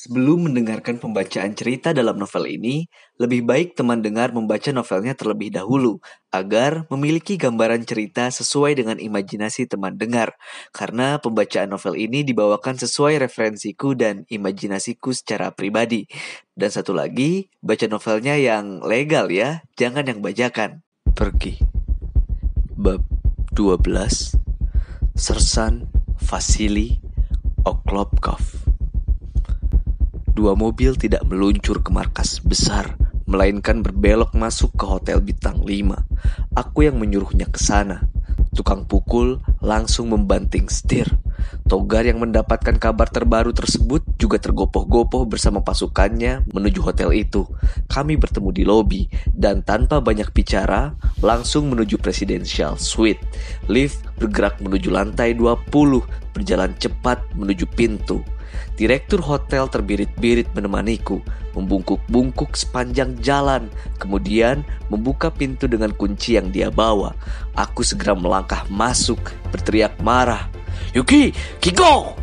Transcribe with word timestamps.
Sebelum 0.00 0.48
mendengarkan 0.48 0.96
pembacaan 0.96 1.52
cerita 1.52 1.92
dalam 1.92 2.16
novel 2.16 2.48
ini, 2.48 2.88
lebih 3.20 3.44
baik 3.44 3.76
teman 3.76 4.00
dengar 4.00 4.32
membaca 4.32 4.72
novelnya 4.72 5.12
terlebih 5.12 5.52
dahulu 5.52 6.00
agar 6.32 6.88
memiliki 6.88 7.36
gambaran 7.36 7.84
cerita 7.84 8.32
sesuai 8.32 8.80
dengan 8.80 8.96
imajinasi 8.96 9.68
teman 9.68 10.00
dengar. 10.00 10.32
Karena 10.72 11.20
pembacaan 11.20 11.68
novel 11.68 12.00
ini 12.00 12.24
dibawakan 12.24 12.80
sesuai 12.80 13.20
referensiku 13.28 13.92
dan 13.92 14.24
imajinasiku 14.32 15.12
secara 15.12 15.52
pribadi. 15.52 16.08
Dan 16.56 16.72
satu 16.72 16.96
lagi, 16.96 17.52
baca 17.60 17.84
novelnya 17.84 18.40
yang 18.40 18.80
legal 18.80 19.28
ya, 19.28 19.60
jangan 19.76 20.08
yang 20.08 20.24
bajakan. 20.24 20.80
Pergi. 21.12 21.60
Bab 22.72 23.04
12 23.52 23.84
Sersan 25.12 25.92
Vasili 26.24 26.96
Oklopkov 27.68 28.69
Dua 30.40 30.56
mobil 30.56 30.96
tidak 30.96 31.28
meluncur 31.28 31.84
ke 31.84 31.92
markas 31.92 32.40
besar, 32.40 32.96
melainkan 33.28 33.84
berbelok 33.84 34.32
masuk 34.32 34.72
ke 34.72 34.88
hotel 34.88 35.20
bintang 35.20 35.60
5. 35.60 36.56
Aku 36.56 36.80
yang 36.80 36.96
menyuruhnya 36.96 37.44
ke 37.44 37.60
sana. 37.60 38.08
Tukang 38.56 38.88
pukul 38.88 39.44
langsung 39.60 40.08
membanting 40.08 40.64
setir. 40.72 41.12
Togar 41.68 42.08
yang 42.08 42.24
mendapatkan 42.24 42.72
kabar 42.80 43.12
terbaru 43.12 43.52
tersebut 43.52 44.00
juga 44.16 44.40
tergopoh-gopoh 44.40 45.28
bersama 45.28 45.60
pasukannya 45.60 46.48
menuju 46.56 46.88
hotel 46.88 47.12
itu. 47.12 47.44
Kami 47.92 48.16
bertemu 48.16 48.48
di 48.48 48.64
lobi 48.64 49.12
dan 49.36 49.60
tanpa 49.60 50.00
banyak 50.00 50.32
bicara 50.32 50.96
langsung 51.20 51.68
menuju 51.68 52.00
presidential 52.00 52.80
suite. 52.80 53.20
Lift 53.68 54.08
bergerak 54.16 54.56
menuju 54.64 54.88
lantai 54.88 55.36
20, 55.36 55.68
berjalan 56.32 56.72
cepat 56.80 57.20
menuju 57.36 57.68
pintu. 57.76 58.24
Direktur 58.78 59.20
hotel 59.20 59.68
terbirit-birit 59.68 60.48
menemaniku, 60.56 61.20
membungkuk-bungkuk 61.52 62.56
sepanjang 62.56 63.18
jalan, 63.20 63.68
kemudian 64.00 64.64
membuka 64.88 65.28
pintu 65.28 65.68
dengan 65.68 65.92
kunci 65.92 66.40
yang 66.40 66.48
dia 66.48 66.72
bawa. 66.72 67.12
Aku 67.58 67.84
segera 67.84 68.16
melangkah 68.16 68.64
masuk, 68.72 69.20
berteriak 69.52 69.94
marah. 70.00 70.48
Yuki, 70.96 71.34
Kiko! 71.60 72.16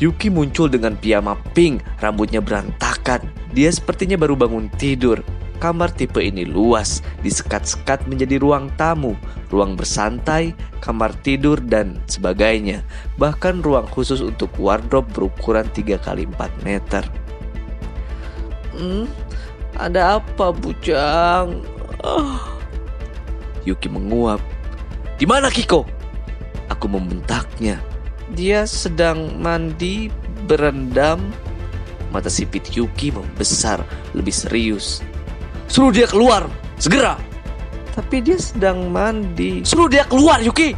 Yuki 0.00 0.32
muncul 0.32 0.72
dengan 0.72 0.96
piyama 0.96 1.36
pink, 1.52 1.84
rambutnya 2.00 2.40
berantakan. 2.40 3.20
Dia 3.52 3.68
sepertinya 3.68 4.16
baru 4.16 4.32
bangun 4.32 4.72
tidur. 4.80 5.20
Kamar 5.60 5.92
tipe 5.92 6.24
ini 6.24 6.48
luas, 6.48 7.04
disekat-sekat 7.20 8.08
menjadi 8.08 8.40
ruang 8.40 8.72
tamu, 8.80 9.12
ruang 9.52 9.76
bersantai, 9.76 10.56
kamar 10.80 11.12
tidur, 11.20 11.60
dan 11.60 12.00
sebagainya. 12.08 12.80
Bahkan 13.20 13.60
ruang 13.60 13.84
khusus 13.92 14.24
untuk 14.24 14.48
wardrobe 14.56 15.12
berukuran 15.12 15.68
3 15.68 16.00
kali 16.00 16.24
4 16.24 16.64
meter. 16.64 17.04
Hmm, 18.72 19.04
ada 19.76 20.16
apa, 20.16 20.48
Bujang? 20.48 21.60
Oh. 22.00 22.40
Yuki 23.68 23.92
menguap. 23.92 24.40
Di 25.20 25.28
mana 25.28 25.52
Kiko? 25.52 25.84
Aku 26.72 26.88
membentaknya. 26.88 27.76
Dia 28.32 28.64
sedang 28.64 29.36
mandi, 29.36 30.08
berendam. 30.48 31.20
Mata 32.08 32.32
sipit 32.32 32.72
Yuki 32.72 33.12
membesar, 33.12 33.84
lebih 34.16 34.32
serius. 34.32 35.04
Suruh 35.70 35.94
dia 35.94 36.10
keluar, 36.10 36.50
segera. 36.82 37.14
Tapi 37.94 38.18
dia 38.18 38.34
sedang 38.42 38.90
mandi. 38.90 39.62
Suruh 39.62 39.86
dia 39.86 40.02
keluar, 40.02 40.42
Yuki. 40.42 40.74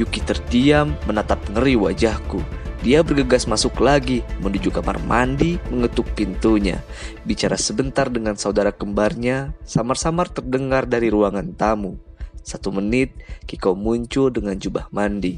Yuki 0.00 0.24
terdiam 0.24 0.96
menatap 1.04 1.36
ngeri 1.52 1.76
wajahku. 1.76 2.40
Dia 2.80 3.04
bergegas 3.04 3.44
masuk 3.44 3.84
lagi 3.84 4.24
menuju 4.40 4.72
kamar 4.72 4.96
mandi, 5.04 5.60
mengetuk 5.68 6.08
pintunya. 6.16 6.80
Bicara 7.28 7.60
sebentar 7.60 8.08
dengan 8.08 8.32
saudara 8.40 8.72
kembarnya, 8.72 9.52
samar-samar 9.68 10.32
terdengar 10.32 10.88
dari 10.88 11.12
ruangan 11.12 11.52
tamu. 11.52 12.00
Satu 12.40 12.72
menit, 12.72 13.12
Kiko 13.44 13.76
muncul 13.76 14.32
dengan 14.32 14.56
jubah 14.56 14.88
mandi. 14.88 15.36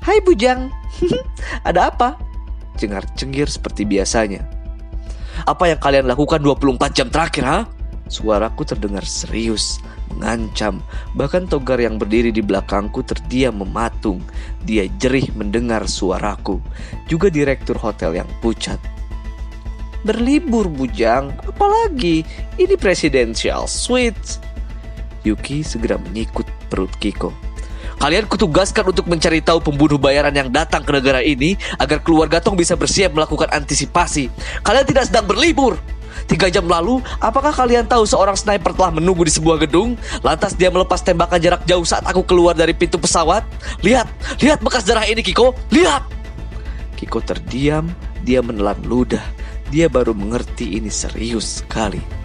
Hai 0.00 0.24
Bujang, 0.24 0.72
ada 1.68 1.92
apa? 1.92 2.16
Cengar-cengir 2.80 3.52
seperti 3.52 3.84
biasanya. 3.84 4.48
Apa 5.44 5.68
yang 5.68 5.76
kalian 5.76 6.08
lakukan 6.08 6.40
24 6.40 6.96
jam 6.96 7.12
terakhir, 7.12 7.44
ha? 7.44 7.60
Suaraku 8.08 8.64
terdengar 8.64 9.04
serius, 9.04 9.84
mengancam. 10.12 10.80
Bahkan 11.12 11.52
Togar 11.52 11.76
yang 11.76 12.00
berdiri 12.00 12.32
di 12.32 12.40
belakangku 12.40 13.04
terdiam 13.04 13.60
mematung. 13.60 14.24
Dia 14.64 14.88
jerih 14.96 15.28
mendengar 15.36 15.84
suaraku. 15.84 16.58
Juga 17.04 17.28
direktur 17.28 17.76
hotel 17.76 18.24
yang 18.24 18.28
pucat. 18.40 18.80
Berlibur 20.02 20.72
bujang, 20.72 21.36
apalagi 21.44 22.24
ini 22.56 22.74
presidential 22.80 23.68
suite. 23.68 24.40
Yuki 25.26 25.60
segera 25.60 26.00
menyikut 26.00 26.48
perut 26.72 26.90
Kiko. 26.96 27.48
Kalian 27.98 28.30
kutugaskan 28.30 28.94
untuk 28.94 29.10
mencari 29.10 29.42
tahu 29.42 29.58
pembunuh 29.58 29.98
bayaran 29.98 30.30
yang 30.30 30.54
datang 30.54 30.86
ke 30.86 30.94
negara 30.94 31.18
ini 31.18 31.58
agar 31.82 31.98
keluarga 31.98 32.38
Tong 32.38 32.54
bisa 32.54 32.78
bersiap 32.78 33.10
melakukan 33.10 33.50
antisipasi. 33.50 34.30
Kalian 34.62 34.86
tidak 34.86 35.10
sedang 35.10 35.26
berlibur. 35.26 35.74
Tiga 36.28 36.52
jam 36.52 36.68
lalu, 36.68 37.00
apakah 37.24 37.56
kalian 37.56 37.88
tahu 37.88 38.04
seorang 38.04 38.36
sniper 38.36 38.76
telah 38.76 38.92
menunggu 38.92 39.24
di 39.24 39.32
sebuah 39.32 39.64
gedung? 39.64 39.96
Lantas 40.20 40.52
dia 40.52 40.68
melepas 40.68 41.00
tembakan 41.00 41.40
jarak 41.40 41.64
jauh 41.64 41.88
saat 41.88 42.04
aku 42.04 42.20
keluar 42.20 42.52
dari 42.52 42.76
pintu 42.76 43.00
pesawat? 43.00 43.48
Lihat, 43.80 44.04
lihat 44.44 44.60
bekas 44.60 44.84
darah 44.84 45.08
ini 45.08 45.24
Kiko, 45.24 45.56
lihat! 45.72 46.04
Kiko 47.00 47.24
terdiam, 47.24 47.88
dia 48.28 48.44
menelan 48.44 48.76
ludah. 48.84 49.24
Dia 49.72 49.88
baru 49.88 50.12
mengerti 50.12 50.76
ini 50.76 50.92
serius 50.92 51.64
sekali. 51.64 52.17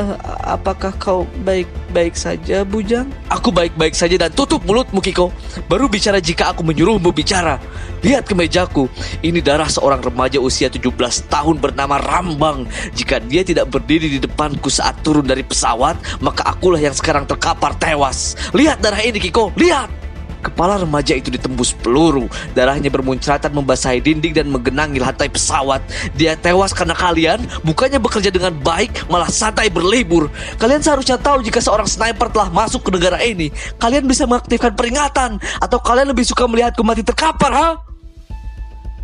Uh, 0.00 0.16
apakah 0.48 0.88
kau 0.96 1.28
baik-baik 1.44 2.16
saja, 2.16 2.64
Bujang? 2.64 3.12
Aku 3.28 3.52
baik-baik 3.52 3.92
saja 3.92 4.16
dan 4.16 4.32
tutup 4.32 4.64
mulutmu, 4.64 5.04
Kiko. 5.04 5.28
Baru 5.68 5.84
bicara 5.84 6.16
jika 6.16 6.56
aku 6.56 6.64
menyuruhmu 6.64 7.12
bicara. 7.12 7.60
Lihat 8.00 8.24
ke 8.24 8.32
mejaku. 8.32 8.88
Ini 9.20 9.44
darah 9.44 9.68
seorang 9.68 10.00
remaja 10.00 10.40
usia 10.40 10.72
17 10.72 10.88
tahun 11.28 11.60
bernama 11.60 12.00
Rambang. 12.00 12.64
Jika 12.96 13.20
dia 13.20 13.44
tidak 13.44 13.68
berdiri 13.68 14.08
di 14.08 14.18
depanku 14.18 14.72
saat 14.72 14.96
turun 15.04 15.28
dari 15.28 15.44
pesawat, 15.44 16.24
maka 16.24 16.48
akulah 16.48 16.80
yang 16.80 16.96
sekarang 16.96 17.28
terkapar 17.28 17.76
tewas. 17.76 18.34
Lihat 18.56 18.80
darah 18.80 19.00
ini, 19.04 19.20
Kiko. 19.20 19.52
Lihat! 19.60 20.01
Kepala 20.42 20.74
remaja 20.82 21.14
itu 21.14 21.30
ditembus 21.30 21.70
peluru. 21.70 22.26
Darahnya 22.52 22.90
bermuncratan 22.90 23.54
membasahi 23.54 24.02
dinding 24.02 24.34
dan 24.34 24.50
menggenangi 24.50 24.98
lantai 24.98 25.30
pesawat. 25.30 25.78
Dia 26.18 26.34
tewas 26.34 26.74
karena 26.74 26.98
kalian 26.98 27.46
bukannya 27.62 28.02
bekerja 28.02 28.34
dengan 28.34 28.50
baik, 28.58 29.06
malah 29.06 29.30
santai 29.30 29.70
berlibur. 29.70 30.26
Kalian 30.58 30.82
seharusnya 30.82 31.14
tahu 31.14 31.46
jika 31.46 31.62
seorang 31.62 31.86
sniper 31.86 32.26
telah 32.28 32.50
masuk 32.50 32.82
ke 32.82 32.90
negara 32.90 33.22
ini. 33.22 33.54
Kalian 33.78 34.04
bisa 34.10 34.26
mengaktifkan 34.26 34.74
peringatan. 34.74 35.38
Atau 35.62 35.78
kalian 35.78 36.10
lebih 36.10 36.26
suka 36.26 36.42
melihatku 36.50 36.82
mati 36.82 37.06
terkapar, 37.06 37.52
ha? 37.54 37.68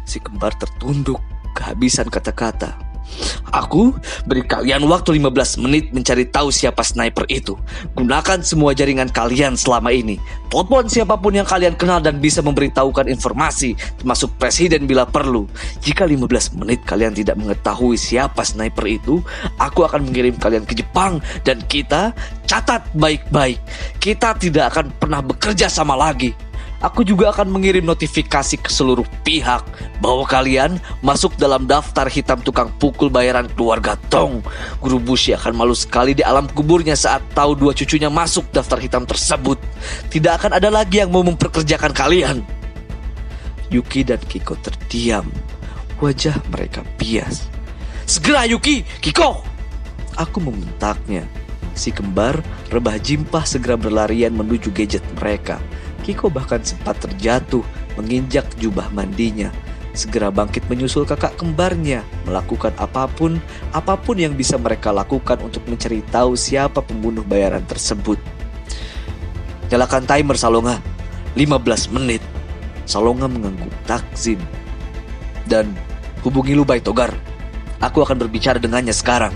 Si 0.02 0.18
kembar 0.18 0.58
tertunduk, 0.58 1.22
kehabisan 1.54 2.10
kata-kata. 2.10 2.87
Aku 3.52 3.96
beri 4.28 4.44
kalian 4.44 4.84
waktu 4.84 5.16
15 5.16 5.64
menit 5.64 5.90
mencari 5.90 6.28
tahu 6.28 6.52
siapa 6.52 6.84
sniper 6.84 7.24
itu. 7.32 7.56
Gunakan 7.96 8.44
semua 8.44 8.76
jaringan 8.76 9.08
kalian 9.08 9.56
selama 9.56 9.88
ini. 9.88 10.20
Telepon 10.48 10.88
siapa 10.88 11.16
pun 11.16 11.36
yang 11.36 11.48
kalian 11.48 11.76
kenal 11.76 12.00
dan 12.00 12.20
bisa 12.20 12.40
memberitahukan 12.44 13.08
informasi, 13.08 13.76
termasuk 14.00 14.32
presiden 14.40 14.88
bila 14.88 15.04
perlu. 15.08 15.48
Jika 15.84 16.04
15 16.08 16.56
menit 16.60 16.80
kalian 16.84 17.12
tidak 17.16 17.36
mengetahui 17.40 17.96
siapa 17.96 18.44
sniper 18.44 18.84
itu, 18.88 19.20
aku 19.60 19.84
akan 19.84 20.08
mengirim 20.08 20.36
kalian 20.36 20.64
ke 20.64 20.76
Jepang 20.76 21.20
dan 21.44 21.60
kita 21.68 22.12
catat 22.48 22.84
baik-baik. 22.96 23.60
Kita 24.00 24.36
tidak 24.36 24.76
akan 24.76 24.92
pernah 24.96 25.20
bekerja 25.20 25.68
sama 25.68 25.96
lagi 25.96 26.47
aku 26.78 27.02
juga 27.02 27.30
akan 27.34 27.50
mengirim 27.50 27.82
notifikasi 27.82 28.58
ke 28.58 28.70
seluruh 28.70 29.06
pihak 29.26 29.62
bahwa 29.98 30.24
kalian 30.26 30.78
masuk 31.02 31.34
dalam 31.36 31.66
daftar 31.66 32.06
hitam 32.06 32.38
tukang 32.42 32.70
pukul 32.78 33.10
bayaran 33.10 33.50
keluarga 33.54 33.98
Tong. 34.10 34.42
Guru 34.78 34.98
Bushi 35.02 35.34
akan 35.34 35.54
malu 35.58 35.74
sekali 35.74 36.14
di 36.14 36.22
alam 36.22 36.46
kuburnya 36.50 36.94
saat 36.94 37.22
tahu 37.34 37.58
dua 37.58 37.74
cucunya 37.74 38.08
masuk 38.08 38.46
daftar 38.54 38.78
hitam 38.78 39.04
tersebut. 39.04 39.58
Tidak 40.10 40.32
akan 40.38 40.56
ada 40.56 40.70
lagi 40.70 41.02
yang 41.02 41.10
mau 41.10 41.26
memperkerjakan 41.26 41.92
kalian. 41.92 42.40
Yuki 43.68 44.00
dan 44.06 44.20
Kiko 44.24 44.56
terdiam. 44.64 45.28
Wajah 45.98 46.40
mereka 46.48 46.86
bias. 46.96 47.50
Segera 48.08 48.48
Yuki, 48.48 48.86
Kiko! 49.02 49.44
Aku 50.16 50.40
membentaknya. 50.40 51.28
Si 51.78 51.94
kembar 51.94 52.42
rebah 52.74 52.98
jimpah 52.98 53.46
segera 53.46 53.78
berlarian 53.78 54.34
menuju 54.34 54.74
gadget 54.74 55.04
mereka. 55.20 55.62
Kiko 56.06 56.30
bahkan 56.30 56.62
sempat 56.62 56.98
terjatuh 57.02 57.62
menginjak 57.98 58.46
jubah 58.58 58.88
mandinya. 58.94 59.50
Segera 59.96 60.30
bangkit 60.30 60.62
menyusul 60.70 61.02
kakak 61.02 61.34
kembarnya, 61.34 62.06
melakukan 62.22 62.70
apa 62.78 63.10
pun, 63.10 63.42
apa 63.74 63.98
pun 63.98 64.14
yang 64.14 64.38
bisa 64.38 64.54
mereka 64.54 64.94
lakukan 64.94 65.42
untuk 65.42 65.66
mencari 65.66 66.06
tahu 66.06 66.38
siapa 66.38 66.78
pembunuh 66.78 67.26
bayaran 67.26 67.66
tersebut. 67.66 68.20
Nyalakan 69.68 70.06
timer 70.06 70.38
Salonga, 70.38 70.78
15 71.34 71.90
menit. 71.90 72.22
Salonga 72.86 73.26
mengangguk 73.26 73.74
takzim. 73.84 74.38
Dan 75.50 75.74
Hubungi 76.22 76.54
Lubai 76.54 76.82
Togar. 76.82 77.14
Aku 77.78 78.02
akan 78.02 78.18
berbicara 78.18 78.58
dengannya 78.58 78.90
sekarang. 78.90 79.30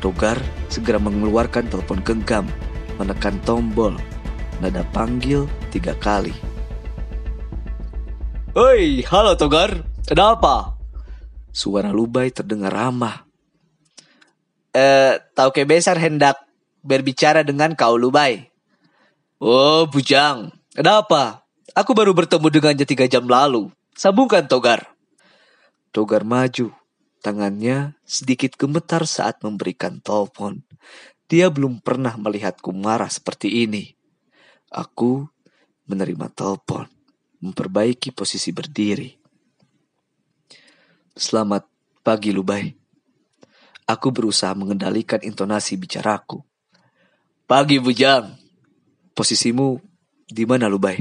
Togar 0.00 0.40
segera 0.72 0.96
mengeluarkan 0.96 1.68
telepon 1.68 2.00
genggam, 2.00 2.48
menekan 2.96 3.36
tombol, 3.44 3.92
nada 4.58 4.82
panggil 4.90 5.46
tiga 5.70 5.94
kali. 5.98 6.34
Hei, 8.58 9.06
halo 9.06 9.38
Togar, 9.38 9.86
ada 10.10 10.34
apa? 10.34 10.74
Suara 11.54 11.94
Lubai 11.94 12.34
terdengar 12.34 12.74
ramah. 12.74 13.22
Eh, 14.74 15.14
tahu 15.34 15.50
ke 15.54 15.62
besar 15.62 15.94
hendak 16.02 16.42
berbicara 16.82 17.46
dengan 17.46 17.78
kau 17.78 17.94
Lubai. 17.94 18.50
Oh, 19.38 19.86
bujang, 19.86 20.50
ada 20.74 21.06
apa? 21.06 21.46
Aku 21.78 21.94
baru 21.94 22.10
bertemu 22.10 22.50
dengannya 22.50 22.86
tiga 22.86 23.06
jam 23.06 23.30
lalu. 23.30 23.70
Sambungkan 23.94 24.50
Togar. 24.50 24.90
Togar 25.94 26.26
maju. 26.26 26.74
Tangannya 27.18 27.98
sedikit 28.06 28.54
gemetar 28.54 29.06
saat 29.06 29.42
memberikan 29.42 29.98
telepon. 30.02 30.62
Dia 31.26 31.50
belum 31.50 31.82
pernah 31.82 32.14
melihatku 32.14 32.70
marah 32.70 33.10
seperti 33.10 33.66
ini. 33.66 33.97
Aku 34.68 35.24
menerima 35.88 36.28
telepon, 36.28 36.84
memperbaiki 37.40 38.12
posisi 38.12 38.52
berdiri. 38.52 39.16
Selamat 41.16 41.64
pagi, 42.04 42.28
Lubai. 42.36 42.68
Aku 43.88 44.12
berusaha 44.12 44.52
mengendalikan 44.52 45.24
intonasi 45.24 45.80
bicaraku. 45.80 46.44
Pagi, 47.48 47.80
Bujang. 47.80 48.36
Posisimu 49.16 49.80
di 50.28 50.44
mana, 50.44 50.68
Lubai? 50.68 51.00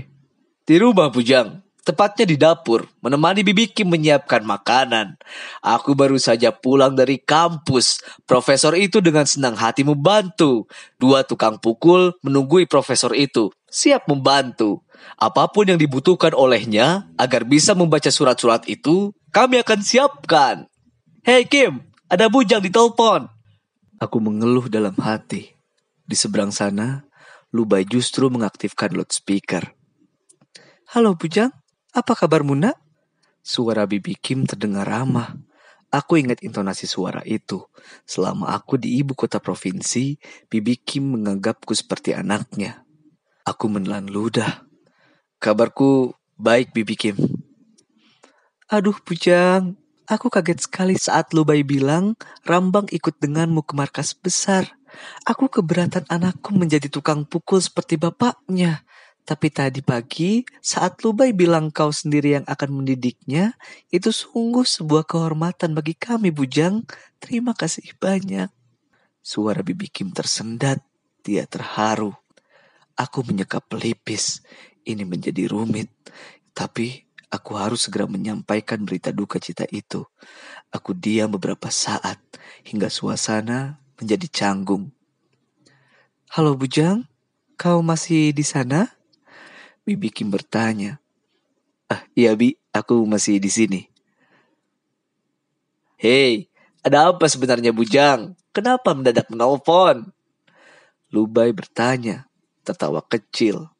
Di 0.64 0.80
rumah, 0.80 1.12
Bujang. 1.12 1.67
Tepatnya 1.88 2.28
di 2.28 2.36
dapur, 2.36 2.84
menemani 3.00 3.48
Bibi 3.48 3.72
Kim 3.72 3.88
menyiapkan 3.88 4.44
makanan. 4.44 5.16
Aku 5.64 5.96
baru 5.96 6.20
saja 6.20 6.52
pulang 6.52 7.00
dari 7.00 7.16
kampus. 7.16 8.04
Profesor 8.28 8.76
itu 8.76 9.00
dengan 9.00 9.24
senang 9.24 9.56
hati 9.56 9.88
membantu. 9.88 10.68
Dua 11.00 11.24
tukang 11.24 11.56
pukul 11.64 12.12
menunggui 12.20 12.68
profesor 12.68 13.16
itu. 13.16 13.56
Siap 13.72 14.04
membantu. 14.12 14.84
Apa 15.16 15.48
pun 15.48 15.64
yang 15.72 15.80
dibutuhkan 15.80 16.36
olehnya 16.36 17.08
agar 17.16 17.48
bisa 17.48 17.72
membaca 17.72 18.12
surat-surat 18.12 18.68
itu, 18.68 19.16
kami 19.32 19.64
akan 19.64 19.80
siapkan. 19.80 20.68
Hei 21.24 21.48
Kim, 21.48 21.88
ada 22.12 22.28
bujang 22.28 22.60
di 22.60 22.68
telepon. 22.68 23.32
Aku 24.04 24.20
mengeluh 24.20 24.68
dalam 24.68 25.00
hati. 25.00 25.56
Di 26.04 26.20
seberang 26.20 26.52
sana, 26.52 27.08
Lubai 27.56 27.88
justru 27.88 28.28
mengaktifkan 28.28 28.92
loudspeaker. 28.92 29.72
Halo 30.92 31.16
Bujang, 31.16 31.52
apa 31.94 32.14
kabarmu 32.16 32.56
nak? 32.58 32.76
Suara 33.44 33.88
Bibi 33.88 34.20
Kim 34.20 34.44
terdengar 34.44 34.88
ramah. 34.88 35.38
Aku 35.88 36.20
ingat 36.20 36.44
intonasi 36.44 36.84
suara 36.84 37.24
itu. 37.24 37.64
Selama 38.04 38.52
aku 38.52 38.76
di 38.76 39.00
ibu 39.00 39.16
kota 39.16 39.40
provinsi, 39.40 40.20
Bibi 40.52 40.84
Kim 40.84 41.16
menganggapku 41.16 41.72
seperti 41.72 42.12
anaknya. 42.12 42.84
Aku 43.48 43.72
menelan 43.72 44.12
ludah. 44.12 44.68
Kabarku 45.40 46.12
baik, 46.36 46.76
Bibi 46.76 46.96
Kim. 47.00 47.16
Aduh, 48.68 49.00
Bujang. 49.00 49.80
Aku 50.08 50.28
kaget 50.32 50.68
sekali 50.68 50.96
saat 50.96 51.36
Lubai 51.36 51.68
bilang 51.68 52.16
Rambang 52.48 52.88
ikut 52.92 53.20
denganmu 53.20 53.64
ke 53.64 53.76
markas 53.76 54.16
besar. 54.16 54.68
Aku 55.28 55.52
keberatan 55.52 56.08
anakku 56.08 56.56
menjadi 56.56 56.88
tukang 56.88 57.28
pukul 57.28 57.60
seperti 57.60 58.00
bapaknya. 58.00 58.88
Tapi 59.28 59.52
tadi 59.52 59.84
pagi, 59.84 60.48
saat 60.64 61.04
Lubai 61.04 61.36
bilang 61.36 61.68
kau 61.68 61.92
sendiri 61.92 62.40
yang 62.40 62.48
akan 62.48 62.80
mendidiknya, 62.80 63.60
itu 63.92 64.16
sungguh 64.16 64.64
sebuah 64.64 65.04
kehormatan 65.04 65.76
bagi 65.76 66.00
kami, 66.00 66.32
Bujang. 66.32 66.88
Terima 67.20 67.52
kasih 67.52 67.92
banyak. 68.00 68.48
Suara 69.20 69.60
Bibi 69.60 69.92
Kim 69.92 70.16
tersendat. 70.16 70.80
Dia 71.28 71.44
terharu. 71.44 72.16
Aku 72.96 73.20
menyekap 73.28 73.68
pelipis. 73.68 74.48
Ini 74.88 75.04
menjadi 75.04 75.52
rumit. 75.52 75.92
Tapi 76.56 77.04
aku 77.28 77.60
harus 77.60 77.84
segera 77.84 78.08
menyampaikan 78.08 78.80
berita 78.88 79.12
duka 79.12 79.44
cita 79.44 79.68
itu. 79.68 80.08
Aku 80.72 80.96
diam 80.96 81.36
beberapa 81.36 81.68
saat 81.68 82.16
hingga 82.64 82.88
suasana 82.88 83.76
menjadi 84.00 84.32
canggung. 84.32 84.96
Halo 86.32 86.56
Bujang, 86.56 87.12
kau 87.60 87.84
masih 87.84 88.32
di 88.32 88.48
sana? 88.48 88.97
Bibi 89.88 90.12
Kim 90.12 90.28
bertanya. 90.28 91.00
Ah, 91.88 92.04
iya 92.12 92.36
Bi, 92.36 92.60
aku 92.76 93.08
masih 93.08 93.40
di 93.40 93.48
sini. 93.48 93.82
Hei, 95.96 96.52
ada 96.84 97.16
apa 97.16 97.24
sebenarnya 97.32 97.72
Bujang? 97.72 98.36
Kenapa 98.52 98.92
mendadak 98.92 99.32
menelpon? 99.32 100.12
Lubai 101.08 101.56
bertanya, 101.56 102.28
tertawa 102.68 103.00
kecil. 103.00 103.72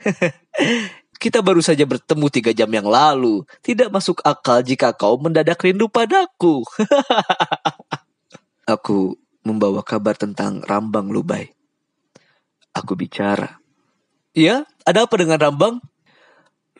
Kita 1.22 1.44
baru 1.44 1.60
saja 1.60 1.84
bertemu 1.84 2.26
tiga 2.32 2.50
jam 2.56 2.72
yang 2.72 2.88
lalu. 2.88 3.44
Tidak 3.60 3.92
masuk 3.92 4.24
akal 4.24 4.64
jika 4.64 4.96
kau 4.96 5.20
mendadak 5.20 5.60
rindu 5.60 5.86
padaku. 5.86 6.64
aku 8.74 9.20
membawa 9.44 9.84
kabar 9.84 10.18
tentang 10.18 10.64
Rambang 10.64 11.12
Lubai. 11.12 11.52
Aku 12.74 12.96
bicara. 12.98 13.61
Iya, 14.32 14.64
ada 14.88 15.04
apa 15.04 15.14
dengan 15.20 15.36
Rambang? 15.36 15.76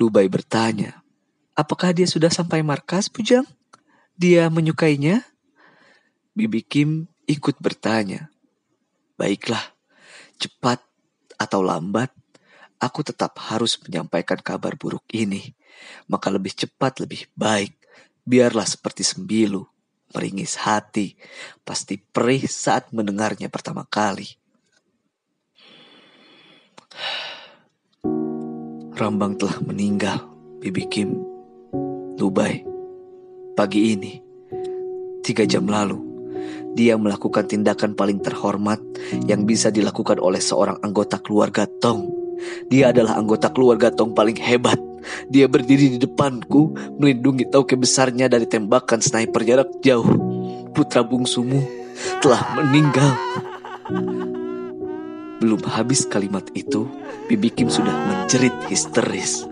Lubai 0.00 0.24
bertanya. 0.24 1.04
Apakah 1.52 1.92
dia 1.92 2.08
sudah 2.08 2.32
sampai 2.32 2.64
markas, 2.64 3.12
Pujang? 3.12 3.44
Dia 4.16 4.48
menyukainya? 4.48 5.20
Bibi 6.32 6.64
Kim 6.64 7.12
ikut 7.28 7.60
bertanya. 7.60 8.32
Baiklah, 9.20 9.60
cepat 10.40 10.80
atau 11.36 11.60
lambat, 11.60 12.08
aku 12.80 13.04
tetap 13.04 13.36
harus 13.52 13.76
menyampaikan 13.84 14.40
kabar 14.40 14.72
buruk 14.80 15.04
ini. 15.12 15.52
Maka 16.08 16.32
lebih 16.32 16.56
cepat 16.56 17.04
lebih 17.04 17.28
baik. 17.36 17.76
Biarlah 18.24 18.64
seperti 18.64 19.04
sembilu, 19.04 19.60
meringis 20.16 20.56
hati, 20.56 21.12
pasti 21.60 22.00
perih 22.00 22.48
saat 22.48 22.96
mendengarnya 22.96 23.52
pertama 23.52 23.84
kali. 23.84 24.40
Rambang 29.02 29.34
telah 29.34 29.58
meninggal, 29.66 30.30
Bibi 30.62 30.86
Kim. 30.86 31.18
Dubai. 32.14 32.62
Pagi 33.58 33.98
ini, 33.98 34.14
tiga 35.26 35.42
jam 35.42 35.66
lalu, 35.66 35.98
dia 36.78 36.94
melakukan 36.94 37.50
tindakan 37.50 37.98
paling 37.98 38.22
terhormat 38.22 38.78
yang 39.26 39.42
bisa 39.42 39.74
dilakukan 39.74 40.22
oleh 40.22 40.38
seorang 40.38 40.78
anggota 40.86 41.18
keluarga 41.18 41.66
Tong. 41.82 42.14
Dia 42.70 42.94
adalah 42.94 43.18
anggota 43.18 43.50
keluarga 43.50 43.90
Tong 43.90 44.14
paling 44.14 44.38
hebat. 44.38 44.78
Dia 45.26 45.50
berdiri 45.50 45.98
di 45.98 45.98
depanku, 45.98 46.70
melindungi 47.02 47.50
tauke 47.50 47.74
besarnya 47.74 48.30
dari 48.30 48.46
tembakan 48.46 49.02
sniper 49.02 49.42
jarak 49.42 49.82
jauh. 49.82 50.06
Putra 50.78 51.02
bungsumu 51.02 51.58
telah 52.22 52.54
meninggal. 52.54 53.18
Belum 55.42 55.58
habis 55.66 56.06
kalimat 56.06 56.46
itu, 56.54 56.86
Bibi 57.30 57.54
Kim 57.54 57.70
sudah 57.70 57.94
menjerit 57.94 58.54
histeris. 58.66 59.46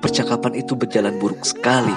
Percakapan 0.00 0.56
itu 0.56 0.72
berjalan 0.72 1.20
buruk 1.20 1.44
sekali. 1.44 1.92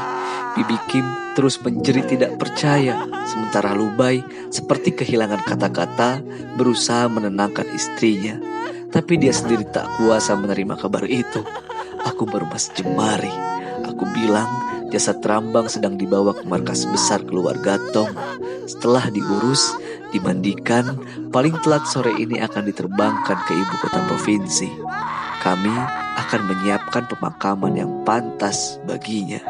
Bibi 0.59 0.77
Kim 0.91 1.05
terus 1.39 1.55
menjerit 1.63 2.11
tidak 2.11 2.35
percaya, 2.35 2.99
sementara 3.23 3.71
Lubai 3.71 4.19
seperti 4.51 4.91
kehilangan 4.91 5.39
kata-kata 5.47 6.19
berusaha 6.59 7.07
menenangkan 7.07 7.65
istrinya. 7.71 8.35
Tapi 8.91 9.17
dia 9.17 9.31
sendiri 9.31 9.65
tak 9.71 9.87
kuasa 9.97 10.35
menerima 10.35 10.77
kabar 10.77 11.07
itu. 11.07 11.41
Aku 12.03 12.27
baru 12.27 12.45
mas 12.51 12.69
jemari. 12.75 13.31
Aku 13.87 14.03
bilang 14.11 14.51
jasad 14.93 15.23
Rambang 15.23 15.71
sedang 15.71 15.97
dibawa 15.97 16.37
ke 16.37 16.43
markas 16.45 16.85
besar 16.85 17.23
keluarga 17.25 17.79
Tong. 17.95 18.13
Setelah 18.69 19.09
diurus, 19.09 19.73
dimandikan, 20.13 21.01
paling 21.33 21.57
telat 21.65 21.83
sore 21.89 22.13
ini 22.21 22.37
akan 22.39 22.69
diterbangkan 22.69 23.37
ke 23.49 23.51
ibu 23.57 23.75
kota 23.81 23.99
provinsi. 24.05 24.69
Kami 25.41 25.75
akan 26.23 26.41
menyiapkan 26.47 27.09
pemakaman 27.09 27.73
yang 27.75 27.91
pantas 28.07 28.79
baginya. 28.85 29.41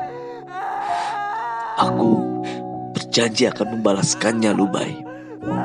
Aku 1.78 2.24
berjanji 2.96 3.46
akan 3.52 3.78
membalaskannya, 3.78 4.56
Lubai. 4.56 5.04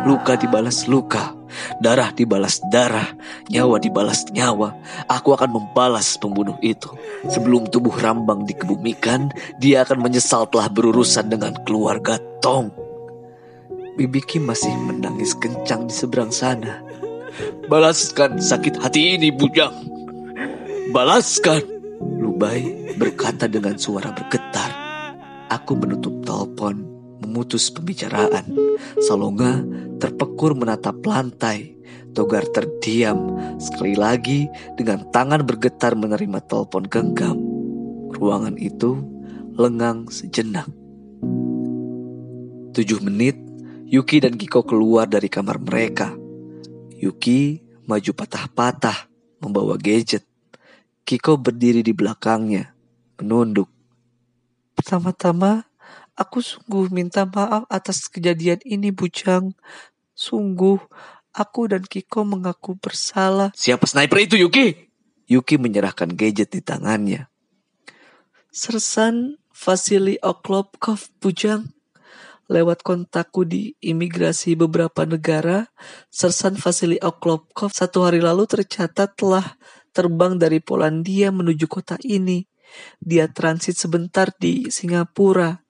Luka 0.05 0.35
dibalas 0.35 0.91
luka, 0.91 1.39
darah 1.79 2.11
dibalas 2.11 2.59
darah, 2.75 3.15
nyawa 3.47 3.79
dibalas 3.79 4.27
nyawa. 4.35 4.75
Aku 5.07 5.39
akan 5.39 5.55
membalas 5.55 6.19
pembunuh 6.19 6.59
itu. 6.67 6.91
Sebelum 7.31 7.71
tubuh 7.71 7.95
Rambang 7.95 8.43
dikebumikan, 8.43 9.31
dia 9.63 9.87
akan 9.87 10.03
menyesal 10.03 10.51
telah 10.51 10.67
berurusan 10.67 11.31
dengan 11.31 11.55
keluarga 11.63 12.19
Tong. 12.43 12.88
Bibi 13.99 14.23
Kim 14.23 14.47
masih 14.47 14.71
menangis 14.87 15.35
kencang 15.35 15.91
di 15.91 15.95
seberang 15.99 16.31
sana. 16.31 16.79
Balaskan 17.67 18.39
sakit 18.39 18.79
hati 18.79 19.19
ini, 19.19 19.35
Bujang. 19.35 19.75
Balaskan. 20.95 21.67
Lubai 22.23 22.95
berkata 22.95 23.51
dengan 23.51 23.75
suara 23.75 24.15
bergetar. 24.15 24.71
Aku 25.51 25.75
menutup 25.75 26.15
telepon, 26.23 26.87
memutus 27.27 27.75
pembicaraan. 27.75 28.47
Salonga 29.03 29.67
terpekur 29.99 30.55
menatap 30.55 31.03
lantai. 31.03 31.75
Togar 32.15 32.47
terdiam 32.55 33.35
sekali 33.59 33.99
lagi 33.99 34.47
dengan 34.79 35.11
tangan 35.11 35.43
bergetar 35.43 35.99
menerima 35.99 36.39
telepon 36.47 36.87
genggam. 36.87 37.35
Ruangan 38.15 38.55
itu 38.63 39.03
lengang 39.59 40.07
sejenak. 40.07 40.71
Tujuh 42.79 43.03
menit, 43.03 43.48
Yuki 43.89 44.21
dan 44.21 44.37
Kiko 44.37 44.69
keluar 44.69 45.09
dari 45.09 45.33
kamar 45.33 45.57
mereka. 45.57 46.13
Yuki 47.01 47.65
maju 47.89 48.13
patah-patah, 48.13 49.09
membawa 49.41 49.81
gadget. 49.81 50.29
Kiko 51.09 51.41
berdiri 51.41 51.81
di 51.81 51.97
belakangnya, 51.97 52.77
menunduk. 53.17 53.73
Pertama-tama, 54.77 55.65
aku 56.13 56.45
sungguh 56.45 56.93
minta 56.93 57.25
maaf 57.25 57.65
atas 57.73 58.13
kejadian 58.13 58.61
ini, 58.69 58.93
Bujang. 58.93 59.57
Sungguh, 60.13 60.77
aku 61.33 61.73
dan 61.73 61.81
Kiko 61.81 62.29
mengaku 62.29 62.77
bersalah. 62.77 63.57
Siapa 63.57 63.89
sniper 63.89 64.21
itu, 64.21 64.37
Yuki? 64.37 64.77
Yuki 65.33 65.57
menyerahkan 65.57 66.13
gadget 66.13 66.53
di 66.53 66.61
tangannya. 66.61 67.33
Sersan 68.53 69.41
Vasily 69.49 70.21
Oklopkov, 70.21 71.09
Bujang. 71.25 71.78
Lewat 72.49 72.81
kontakku 72.81 73.45
di 73.45 73.77
imigrasi 73.85 74.57
beberapa 74.57 75.05
negara, 75.05 75.69
Sersan 76.09 76.57
Vasily 76.57 76.97
Oklopkov 76.97 77.77
satu 77.77 78.09
hari 78.09 78.25
lalu 78.25 78.49
tercatat 78.49 79.21
telah 79.21 79.61
terbang 79.93 80.41
dari 80.41 80.57
Polandia 80.65 81.29
menuju 81.29 81.69
kota 81.69 82.01
ini. 82.01 82.49
Dia 83.05 83.29
transit 83.29 83.77
sebentar 83.77 84.33
di 84.33 84.73
Singapura. 84.73 85.61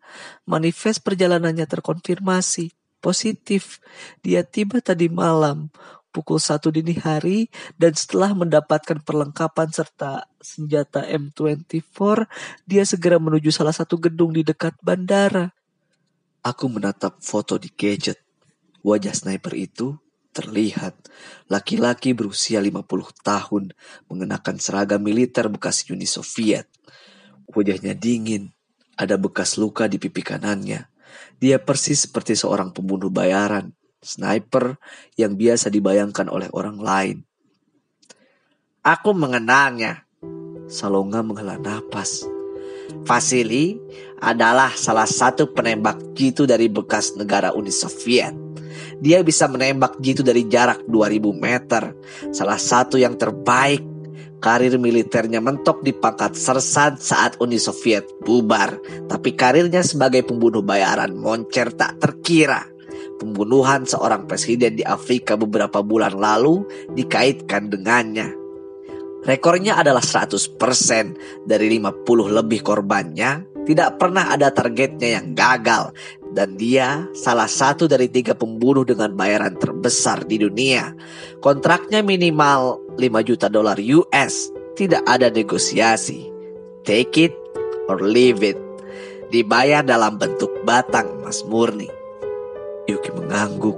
Manifest 0.47 1.03
perjalanannya 1.03 1.67
terkonfirmasi 1.67 2.71
positif. 3.03 3.83
Dia 4.23 4.47
tiba 4.47 4.79
tadi 4.79 5.11
malam 5.11 5.75
pukul 6.09 6.41
satu 6.41 6.73
dini 6.73 6.97
hari 6.99 7.53
dan 7.77 7.93
setelah 7.95 8.33
mendapatkan 8.33 9.05
perlengkapan 9.05 9.69
serta 9.71 10.27
senjata 10.41 11.05
M24, 11.05 12.27
dia 12.65 12.83
segera 12.83 13.21
menuju 13.21 13.53
salah 13.53 13.75
satu 13.75 14.01
gedung 14.01 14.35
di 14.35 14.43
dekat 14.43 14.75
bandara. 14.81 15.58
Aku 16.43 16.71
menatap 16.71 17.19
foto 17.19 17.59
di 17.59 17.71
gadget. 17.75 18.23
Wajah 18.87 19.15
sniper 19.15 19.59
itu 19.59 19.99
terlihat. 20.31 20.95
Laki-laki 21.51 22.15
berusia 22.15 22.63
50 22.63 22.87
tahun 23.27 23.75
mengenakan 24.07 24.57
seragam 24.63 25.03
militer 25.03 25.51
bekas 25.51 25.83
Uni 25.91 26.07
Soviet. 26.07 26.71
Wajahnya 27.51 27.99
dingin, 27.99 28.55
ada 28.95 29.19
bekas 29.19 29.59
luka 29.59 29.91
di 29.91 29.99
pipi 29.99 30.23
kanannya. 30.23 30.87
Dia 31.43 31.59
persis 31.59 32.07
seperti 32.07 32.39
seorang 32.39 32.71
pembunuh 32.71 33.11
bayaran, 33.11 33.75
sniper 33.99 34.79
yang 35.19 35.35
biasa 35.35 35.71
dibayangkan 35.75 36.31
oleh 36.31 36.47
orang 36.55 36.79
lain. 36.79 37.19
Aku 38.87 39.11
mengenalnya. 39.15 40.07
Salonga 40.69 41.25
menghela 41.25 41.57
napas. 41.57 42.29
Vasily 43.09 43.81
adalah 44.19 44.75
salah 44.75 45.07
satu 45.07 45.51
penembak 45.55 46.15
jitu 46.15 46.45
dari 46.45 46.67
bekas 46.67 47.15
negara 47.15 47.55
Uni 47.55 47.71
Soviet. 47.71 48.35
Dia 48.99 49.23
bisa 49.23 49.47
menembak 49.47 49.99
jitu 50.03 50.27
dari 50.27 50.47
jarak 50.51 50.83
2000 50.91 51.35
meter. 51.39 51.95
Salah 52.35 52.59
satu 52.59 52.99
yang 52.99 53.15
terbaik. 53.15 53.83
Karir 54.39 54.79
militernya 54.79 55.43
mentok 55.43 55.83
di 55.83 55.91
pangkat 55.91 56.39
sersan 56.39 56.95
saat 56.95 57.43
Uni 57.43 57.59
Soviet 57.59 58.07
bubar. 58.23 58.79
Tapi 59.11 59.35
karirnya 59.35 59.83
sebagai 59.83 60.23
pembunuh 60.23 60.63
bayaran 60.63 61.19
moncer 61.19 61.75
tak 61.75 61.99
terkira. 61.99 62.63
Pembunuhan 63.19 63.83
seorang 63.83 64.31
presiden 64.31 64.79
di 64.79 64.87
Afrika 64.87 65.35
beberapa 65.35 65.83
bulan 65.83 66.15
lalu 66.15 66.63
dikaitkan 66.95 67.67
dengannya. 67.67 68.31
Rekornya 69.27 69.75
adalah 69.75 70.07
100% 70.07 70.55
dari 71.43 71.67
50 71.75 72.07
lebih 72.31 72.63
korbannya 72.63 73.58
tidak 73.69 74.01
pernah 74.01 74.33
ada 74.33 74.49
targetnya 74.49 75.21
yang 75.21 75.37
gagal 75.37 75.93
dan 76.33 76.57
dia 76.57 77.05
salah 77.13 77.45
satu 77.45 77.85
dari 77.85 78.09
tiga 78.09 78.33
pembunuh 78.33 78.81
dengan 78.81 79.13
bayaran 79.13 79.61
terbesar 79.61 80.25
di 80.25 80.41
dunia. 80.41 80.97
Kontraknya 81.45 82.01
minimal 82.01 82.81
5 82.97 83.29
juta 83.29 83.53
dolar 83.53 83.77
US, 83.77 84.49
tidak 84.73 85.05
ada 85.05 85.29
negosiasi. 85.29 86.33
Take 86.89 87.29
it 87.29 87.35
or 87.93 88.01
leave 88.01 88.41
it. 88.41 88.57
Dibayar 89.29 89.85
dalam 89.85 90.17
bentuk 90.17 90.49
batang 90.65 91.21
emas 91.21 91.45
murni. 91.45 91.93
Yuki 92.89 93.13
mengangguk. 93.13 93.77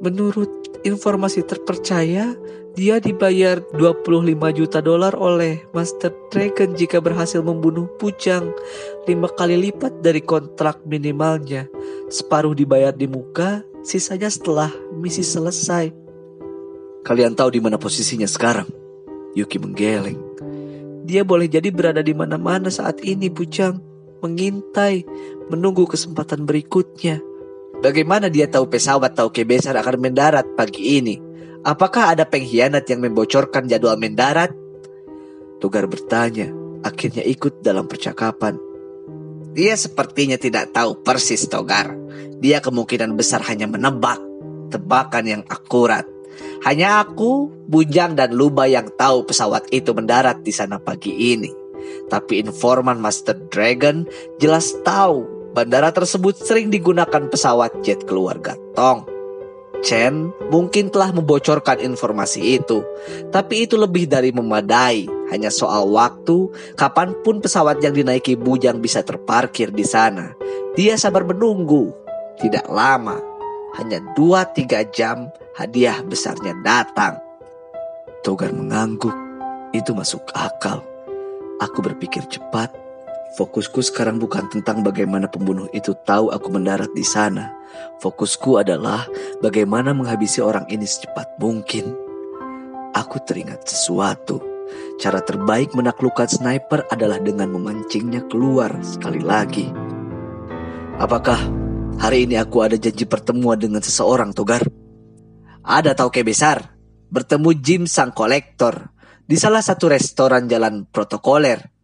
Menurut 0.00 0.59
informasi 0.86 1.44
terpercaya, 1.44 2.34
dia 2.78 3.02
dibayar 3.02 3.58
25 3.74 4.30
juta 4.54 4.78
dolar 4.78 5.12
oleh 5.18 5.58
Master 5.74 6.14
Dragon 6.30 6.70
jika 6.78 7.02
berhasil 7.02 7.42
membunuh 7.42 7.90
Pujang 7.98 8.54
lima 9.10 9.26
kali 9.26 9.58
lipat 9.58 10.00
dari 10.00 10.22
kontrak 10.22 10.86
minimalnya. 10.86 11.66
Separuh 12.06 12.54
dibayar 12.54 12.94
di 12.94 13.10
muka, 13.10 13.66
sisanya 13.82 14.30
setelah 14.30 14.70
misi 14.94 15.26
selesai. 15.26 15.90
Kalian 17.02 17.34
tahu 17.34 17.58
di 17.58 17.60
mana 17.60 17.80
posisinya 17.80 18.28
sekarang? 18.28 18.68
Yuki 19.34 19.58
menggeleng. 19.58 20.20
Dia 21.10 21.26
boleh 21.26 21.50
jadi 21.50 21.74
berada 21.74 22.06
di 22.06 22.14
mana-mana 22.14 22.70
saat 22.70 23.02
ini, 23.02 23.26
Pujang. 23.32 23.82
Mengintai, 24.20 25.02
menunggu 25.48 25.88
kesempatan 25.88 26.44
berikutnya. 26.44 27.18
Bagaimana 27.80 28.28
dia 28.28 28.44
tahu 28.44 28.68
pesawat 28.68 29.16
Tauke 29.16 29.48
Besar 29.48 29.72
akan 29.72 30.04
mendarat 30.04 30.44
pagi 30.52 31.00
ini? 31.00 31.16
Apakah 31.64 32.12
ada 32.12 32.28
pengkhianat 32.28 32.84
yang 32.84 33.00
membocorkan 33.00 33.64
jadwal 33.72 33.96
mendarat? 33.96 34.52
Togar 35.64 35.88
bertanya, 35.88 36.52
akhirnya 36.84 37.24
ikut 37.24 37.64
dalam 37.64 37.88
percakapan. 37.88 38.60
Dia 39.56 39.80
sepertinya 39.80 40.36
tidak 40.36 40.76
tahu 40.76 41.00
persis 41.00 41.48
Togar. 41.48 41.96
Dia 42.36 42.60
kemungkinan 42.60 43.16
besar 43.16 43.40
hanya 43.48 43.64
menebak, 43.64 44.20
tebakan 44.68 45.24
yang 45.24 45.42
akurat. 45.48 46.04
Hanya 46.68 47.00
aku, 47.00 47.48
Bujang 47.64 48.12
dan 48.12 48.36
Luba 48.36 48.68
yang 48.68 48.92
tahu 48.92 49.24
pesawat 49.24 49.72
itu 49.72 49.96
mendarat 49.96 50.44
di 50.44 50.52
sana 50.52 50.76
pagi 50.76 51.32
ini. 51.32 51.48
Tapi 52.12 52.44
informan 52.44 53.00
Master 53.00 53.40
Dragon 53.48 54.04
jelas 54.36 54.76
tahu 54.84 55.39
bandara 55.52 55.90
tersebut 55.90 56.38
sering 56.38 56.70
digunakan 56.70 57.26
pesawat 57.30 57.82
jet 57.82 58.06
keluarga 58.06 58.54
Tong. 58.74 59.06
Chen 59.80 60.28
mungkin 60.52 60.92
telah 60.92 61.08
membocorkan 61.08 61.80
informasi 61.80 62.60
itu, 62.60 62.84
tapi 63.32 63.64
itu 63.64 63.80
lebih 63.80 64.04
dari 64.04 64.28
memadai. 64.28 65.08
Hanya 65.32 65.48
soal 65.48 65.88
waktu, 65.88 66.52
kapan 66.76 67.16
pun 67.24 67.40
pesawat 67.40 67.80
yang 67.80 67.96
dinaiki 67.96 68.36
Bujang 68.36 68.84
bisa 68.84 69.00
terparkir 69.00 69.72
di 69.72 69.86
sana. 69.88 70.36
Dia 70.76 71.00
sabar 71.00 71.24
menunggu, 71.24 71.96
tidak 72.36 72.68
lama, 72.68 73.16
hanya 73.80 74.04
2-3 74.12 74.84
jam 74.92 75.32
hadiah 75.56 76.04
besarnya 76.04 76.52
datang. 76.60 77.16
Togar 78.20 78.52
mengangguk, 78.52 79.16
itu 79.72 79.96
masuk 79.96 80.28
akal. 80.36 80.84
Aku 81.60 81.80
berpikir 81.80 82.28
cepat, 82.28 82.72
Fokusku 83.30 83.78
sekarang 83.78 84.18
bukan 84.18 84.50
tentang 84.50 84.82
bagaimana 84.82 85.30
pembunuh 85.30 85.70
itu 85.70 85.94
tahu 86.02 86.34
aku 86.34 86.50
mendarat 86.50 86.90
di 86.90 87.06
sana. 87.06 87.54
Fokusku 88.02 88.58
adalah 88.58 89.06
bagaimana 89.38 89.94
menghabisi 89.94 90.42
orang 90.42 90.66
ini 90.66 90.82
secepat 90.82 91.38
mungkin. 91.38 91.94
Aku 92.90 93.22
teringat 93.22 93.70
sesuatu. 93.70 94.42
Cara 94.98 95.22
terbaik 95.22 95.78
menaklukkan 95.78 96.26
sniper 96.26 96.90
adalah 96.90 97.22
dengan 97.22 97.54
memancingnya 97.54 98.26
keluar 98.26 98.74
sekali 98.82 99.22
lagi. 99.22 99.70
Apakah 100.98 101.38
hari 102.02 102.26
ini 102.26 102.34
aku 102.34 102.66
ada 102.66 102.74
janji 102.74 103.06
pertemuan 103.06 103.62
dengan 103.62 103.78
seseorang, 103.78 104.34
Togar? 104.34 104.66
Ada 105.62 105.94
tauke 105.94 106.26
besar. 106.26 106.74
Bertemu 107.10 107.50
Jim 107.62 107.82
sang 107.86 108.10
kolektor 108.10 108.90
di 109.22 109.38
salah 109.38 109.62
satu 109.62 109.86
restoran 109.86 110.50
jalan 110.50 110.86
protokoler 110.90 111.79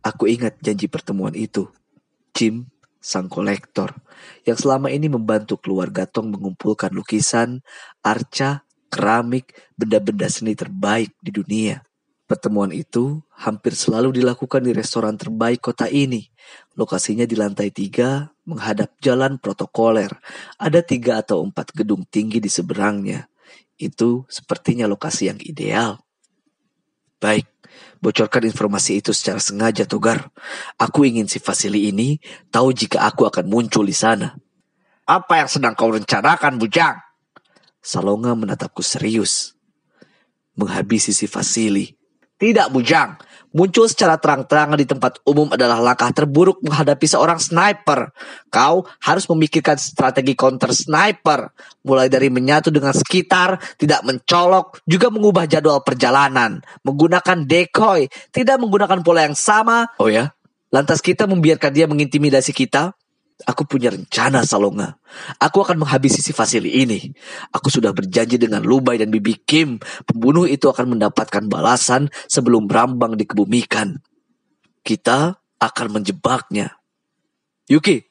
Aku 0.00 0.24
ingat 0.24 0.56
janji 0.64 0.88
pertemuan 0.88 1.36
itu. 1.36 1.68
Jim, 2.32 2.72
sang 3.00 3.28
kolektor, 3.28 3.96
yang 4.44 4.56
selama 4.56 4.88
ini 4.92 5.08
membantu 5.08 5.60
keluarga 5.60 6.08
Tong 6.08 6.32
mengumpulkan 6.32 6.92
lukisan, 6.92 7.60
arca, 8.00 8.64
keramik, 8.88 9.52
benda-benda 9.76 10.28
seni 10.28 10.56
terbaik 10.56 11.12
di 11.20 11.32
dunia. 11.32 11.84
Pertemuan 12.30 12.70
itu 12.70 13.18
hampir 13.34 13.74
selalu 13.74 14.22
dilakukan 14.22 14.62
di 14.62 14.70
restoran 14.70 15.18
terbaik 15.18 15.58
kota 15.58 15.90
ini. 15.90 16.30
Lokasinya 16.78 17.26
di 17.26 17.34
lantai 17.34 17.74
tiga, 17.74 18.30
menghadap 18.46 18.94
jalan 19.02 19.34
protokoler. 19.42 20.14
Ada 20.54 20.86
tiga 20.86 21.18
atau 21.18 21.42
empat 21.42 21.74
gedung 21.74 22.06
tinggi 22.06 22.38
di 22.38 22.46
seberangnya. 22.46 23.26
Itu 23.74 24.30
sepertinya 24.30 24.86
lokasi 24.86 25.26
yang 25.26 25.42
ideal. 25.42 25.98
Baik, 27.18 27.49
Bocorkan 28.00 28.48
informasi 28.48 29.04
itu 29.04 29.12
secara 29.12 29.36
sengaja, 29.38 29.84
Togar. 29.84 30.32
Aku 30.80 31.04
ingin 31.04 31.28
si 31.28 31.36
Vasili 31.36 31.92
ini 31.92 32.16
tahu 32.48 32.72
jika 32.72 33.04
aku 33.04 33.28
akan 33.28 33.44
muncul 33.46 33.84
di 33.84 33.92
sana. 33.92 34.36
Apa 35.04 35.44
yang 35.44 35.48
sedang 35.50 35.74
kau 35.76 35.92
rencanakan, 35.92 36.56
Bujang? 36.56 36.96
Salonga 37.80 38.32
menatapku 38.36 38.80
serius. 38.80 39.58
Menghabisi 40.56 41.12
si 41.12 41.28
Vasili. 41.28 41.92
Tidak, 42.40 42.72
Bujang. 42.72 43.20
Muncul 43.50 43.90
secara 43.90 44.14
terang-terangan 44.14 44.78
di 44.78 44.86
tempat 44.86 45.18
umum 45.26 45.50
adalah 45.50 45.82
langkah 45.82 46.14
terburuk 46.14 46.62
menghadapi 46.62 47.02
seorang 47.02 47.42
sniper. 47.42 48.14
Kau 48.46 48.86
harus 49.02 49.26
memikirkan 49.26 49.74
strategi 49.74 50.38
counter 50.38 50.70
sniper, 50.70 51.50
mulai 51.82 52.06
dari 52.06 52.30
menyatu 52.30 52.70
dengan 52.70 52.94
sekitar, 52.94 53.58
tidak 53.74 54.06
mencolok, 54.06 54.86
juga 54.86 55.10
mengubah 55.10 55.50
jadwal 55.50 55.82
perjalanan, 55.82 56.62
menggunakan 56.86 57.42
decoy, 57.42 58.06
tidak 58.30 58.62
menggunakan 58.62 59.02
pola 59.02 59.26
yang 59.26 59.34
sama. 59.34 59.90
Oh 59.98 60.06
ya? 60.06 60.30
Lantas 60.70 61.02
kita 61.02 61.26
membiarkan 61.26 61.74
dia 61.74 61.90
mengintimidasi 61.90 62.54
kita? 62.54 62.94
Aku 63.48 63.64
punya 63.64 63.88
rencana, 63.88 64.44
Salonga. 64.44 65.00
Aku 65.40 65.64
akan 65.64 65.80
menghabisi 65.84 66.20
si 66.20 66.36
Vasili 66.36 66.84
ini. 66.84 67.08
Aku 67.54 67.72
sudah 67.72 67.92
berjanji 67.96 68.36
dengan 68.36 68.60
Lubai 68.60 69.00
dan 69.00 69.08
Bibi 69.08 69.40
Kim. 69.44 69.80
Pembunuh 70.04 70.44
itu 70.44 70.68
akan 70.68 70.96
mendapatkan 70.96 71.48
balasan 71.48 72.12
sebelum 72.28 72.68
Rambang 72.68 73.16
dikebumikan. 73.16 73.96
Kita 74.84 75.40
akan 75.60 75.86
menjebaknya. 76.00 76.76
Yuki, 77.70 78.02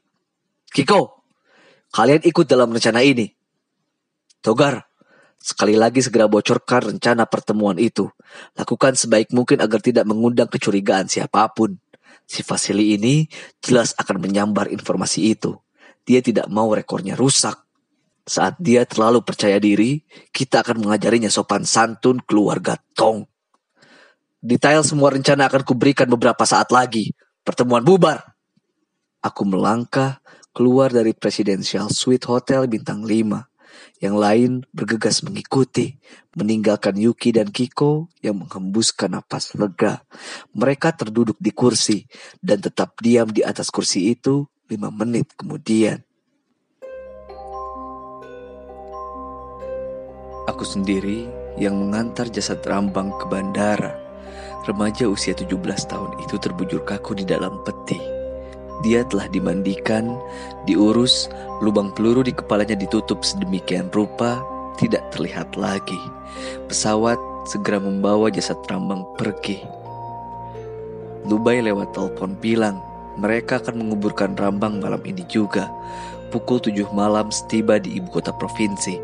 Kiko, 0.69 1.25
kalian 1.91 2.21
ikut 2.23 2.45
dalam 2.45 2.69
rencana 2.69 3.01
ini. 3.01 3.27
Togar, 4.39 4.87
sekali 5.35 5.75
lagi 5.75 5.99
segera 5.99 6.29
bocorkan 6.29 6.95
rencana 6.95 7.27
pertemuan 7.27 7.75
itu. 7.81 8.07
Lakukan 8.55 8.95
sebaik 8.95 9.33
mungkin 9.35 9.59
agar 9.59 9.81
tidak 9.81 10.05
mengundang 10.05 10.47
kecurigaan 10.47 11.09
siapa 11.09 11.49
pun. 11.51 11.75
Si 12.29 12.45
Vasili 12.45 12.93
ini 12.93 13.25
jelas 13.57 13.97
akan 13.97 14.21
menyambar 14.21 14.69
informasi 14.69 15.33
itu. 15.33 15.57
Dia 16.05 16.21
tidak 16.21 16.45
mau 16.53 16.69
rekornya 16.69 17.17
rusak. 17.17 17.57
Saat 18.21 18.61
dia 18.61 18.85
terlalu 18.85 19.25
percaya 19.25 19.57
diri, 19.57 20.05
kita 20.29 20.61
akan 20.61 20.85
mengajarinya 20.85 21.33
sopan 21.33 21.65
santun 21.65 22.21
keluarga 22.21 22.77
Tong. 22.93 23.25
Detail 24.37 24.85
semua 24.85 25.09
rencana 25.09 25.49
akan 25.49 25.65
kuberikan 25.65 26.05
beberapa 26.05 26.45
saat 26.45 26.69
lagi. 26.69 27.17
Pertemuan 27.41 27.81
bubar. 27.81 28.21
Aku 29.25 29.49
melangkah 29.49 30.21
keluar 30.53 30.93
dari 30.93 31.17
Presidential 31.17 31.89
Suite 31.89 32.29
Hotel 32.29 32.69
Bintang 32.69 33.09
5. 33.09 33.48
Yang 33.99 34.15
lain 34.15 34.51
bergegas 34.71 35.21
mengikuti, 35.21 35.99
meninggalkan 36.33 36.95
Yuki 36.95 37.35
dan 37.35 37.51
Kiko 37.51 38.07
yang 38.23 38.39
menghembuskan 38.39 39.11
napas 39.11 39.53
lega. 39.59 40.07
Mereka 40.55 40.95
terduduk 40.95 41.35
di 41.37 41.51
kursi 41.51 42.07
dan 42.39 42.63
tetap 42.63 42.95
diam 43.03 43.27
di 43.27 43.43
atas 43.43 43.67
kursi 43.67 44.15
itu 44.15 44.47
lima 44.71 44.87
menit 44.87 45.35
kemudian. 45.35 45.99
Aku 50.49 50.65
sendiri 50.65 51.29
yang 51.61 51.77
mengantar 51.77 52.25
jasad 52.33 52.65
Rambang 52.65 53.13
ke 53.21 53.29
bandara. 53.29 53.93
Remaja 54.65 55.05
usia 55.05 55.37
17 55.37 55.53
tahun 55.85 56.11
itu 56.25 56.41
terbujur 56.41 56.81
kaku 56.81 57.21
di 57.21 57.25
dalam 57.29 57.61
peti. 57.61 58.08
Dia 58.79 59.03
telah 59.03 59.27
dimandikan, 59.27 60.15
diurus, 60.63 61.27
lubang 61.59 61.91
peluru 61.91 62.23
di 62.23 62.31
kepalanya 62.31 62.79
ditutup 62.79 63.27
sedemikian 63.27 63.91
rupa 63.91 64.39
tidak 64.79 65.03
terlihat 65.11 65.59
lagi. 65.59 65.99
Pesawat 66.71 67.19
segera 67.43 67.83
membawa 67.83 68.31
jasad 68.31 68.55
Rambang 68.71 69.03
pergi. 69.19 69.59
Lubai 71.27 71.59
lewat 71.59 71.91
telepon 71.91 72.39
bilang 72.39 72.79
mereka 73.19 73.59
akan 73.59 73.83
menguburkan 73.83 74.39
Rambang 74.39 74.79
malam 74.79 75.03
ini 75.03 75.27
juga. 75.27 75.67
Pukul 76.31 76.63
tujuh 76.63 76.87
malam 76.95 77.33
setiba 77.33 77.81
di 77.81 77.99
ibu 77.99 78.07
kota 78.07 78.31
provinsi. 78.31 78.95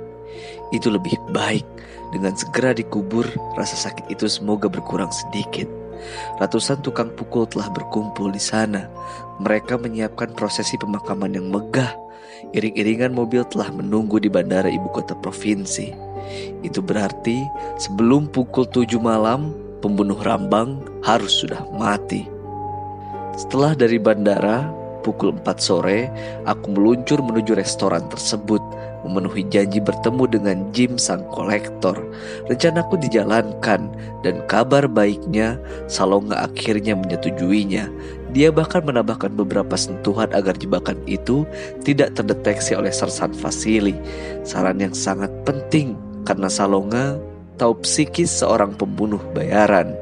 Itu 0.72 0.88
lebih 0.94 1.20
baik. 1.36 1.68
Dengan 2.14 2.38
segera 2.38 2.72
dikubur, 2.72 3.28
rasa 3.60 3.76
sakit 3.76 4.08
itu 4.14 4.30
semoga 4.30 4.72
berkurang 4.72 5.12
sedikit. 5.12 5.68
Ratusan 6.38 6.80
tukang 6.86 7.12
pukul 7.18 7.50
telah 7.50 7.68
berkumpul 7.74 8.30
di 8.32 8.40
sana. 8.40 8.88
Mereka 9.44 9.76
menyiapkan 9.76 10.32
prosesi 10.36 10.80
pemakaman 10.80 11.36
yang 11.36 11.52
megah. 11.52 11.92
Iring-iringan 12.56 13.12
mobil 13.12 13.44
telah 13.52 13.72
menunggu 13.72 14.20
di 14.20 14.32
bandara 14.32 14.68
ibu 14.72 14.88
kota 14.96 15.16
provinsi. 15.20 15.92
Itu 16.64 16.80
berarti 16.80 17.44
sebelum 17.76 18.32
pukul 18.32 18.68
7 18.72 18.96
malam, 18.98 19.52
pembunuh 19.84 20.18
Rambang 20.18 20.82
harus 21.04 21.36
sudah 21.44 21.62
mati. 21.76 22.26
Setelah 23.36 23.76
dari 23.76 24.00
bandara, 24.00 24.72
pukul 25.04 25.36
4 25.36 25.60
sore, 25.60 26.08
aku 26.48 26.72
meluncur 26.72 27.20
menuju 27.20 27.54
restoran 27.60 28.08
tersebut 28.08 28.64
memenuhi 29.06 29.46
janji 29.54 29.78
bertemu 29.78 30.24
dengan 30.26 30.58
Jim 30.74 30.98
sang 30.98 31.22
kolektor. 31.30 31.94
Rencanaku 32.50 32.98
dijalankan 32.98 33.94
dan 34.26 34.36
kabar 34.50 34.90
baiknya 34.90 35.62
Salonga 35.86 36.50
akhirnya 36.50 36.98
menyetujuinya. 36.98 37.86
Dia 38.34 38.50
bahkan 38.52 38.84
menambahkan 38.84 39.32
beberapa 39.38 39.78
sentuhan 39.78 40.28
agar 40.34 40.58
jebakan 40.58 41.00
itu 41.06 41.46
tidak 41.86 42.18
terdeteksi 42.18 42.74
oleh 42.76 42.92
Sersan 42.92 43.32
Vasili. 43.38 43.96
Saran 44.44 44.82
yang 44.82 44.92
sangat 44.92 45.30
penting 45.48 45.96
karena 46.26 46.50
Salonga 46.50 47.16
tahu 47.56 47.80
psikis 47.82 48.30
seorang 48.44 48.76
pembunuh 48.76 49.20
bayaran. 49.32 49.96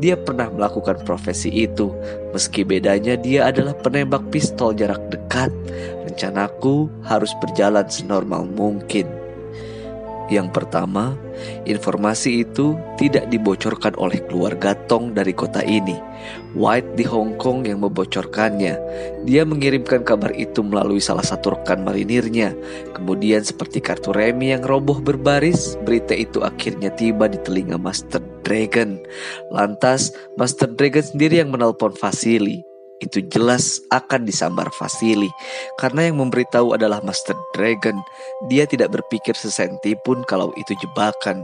Dia 0.00 0.16
pernah 0.16 0.48
melakukan 0.48 1.04
profesi 1.04 1.52
itu, 1.52 1.92
meski 2.32 2.64
bedanya 2.64 3.14
dia 3.20 3.52
adalah 3.52 3.76
penembak 3.76 4.24
pistol 4.32 4.72
jarak 4.72 5.00
dekat. 5.12 5.23
Rencanaku 6.06 6.86
harus 7.02 7.34
berjalan 7.42 7.90
senormal 7.90 8.46
mungkin. 8.46 9.24
Yang 10.32 10.56
pertama, 10.56 11.12
informasi 11.68 12.48
itu 12.48 12.80
tidak 12.96 13.28
dibocorkan 13.28 13.92
oleh 14.00 14.24
keluarga 14.24 14.72
Tong 14.88 15.12
dari 15.12 15.36
kota 15.36 15.60
ini. 15.60 16.00
White 16.56 16.96
di 16.96 17.04
Hong 17.04 17.36
Kong 17.36 17.68
yang 17.68 17.84
membocorkannya. 17.84 18.74
Dia 19.28 19.44
mengirimkan 19.44 20.00
kabar 20.00 20.32
itu 20.32 20.64
melalui 20.64 21.04
salah 21.04 21.26
satu 21.26 21.52
rekan 21.52 21.84
marinirnya. 21.84 22.56
Kemudian 22.96 23.44
seperti 23.44 23.84
kartu 23.84 24.16
remi 24.16 24.56
yang 24.56 24.64
roboh 24.64 24.96
berbaris, 24.96 25.76
berita 25.84 26.16
itu 26.16 26.40
akhirnya 26.40 26.88
tiba 26.96 27.28
di 27.28 27.36
telinga 27.44 27.76
Master 27.76 28.24
Dragon. 28.40 28.96
Lantas, 29.52 30.16
Master 30.40 30.72
Dragon 30.72 31.04
sendiri 31.04 31.44
yang 31.44 31.52
menelpon 31.52 31.92
Vasili 31.92 32.64
itu 33.02 33.26
jelas 33.26 33.82
akan 33.90 34.22
disambar 34.22 34.70
Vasili 34.70 35.28
karena 35.76 36.06
yang 36.06 36.22
memberitahu 36.22 36.72
adalah 36.78 37.02
Master 37.02 37.34
Dragon. 37.52 37.98
Dia 38.46 38.64
tidak 38.64 38.94
berpikir 38.94 39.34
sesenti 39.34 39.98
pun 40.06 40.22
kalau 40.24 40.54
itu 40.54 40.72
jebakan. 40.78 41.42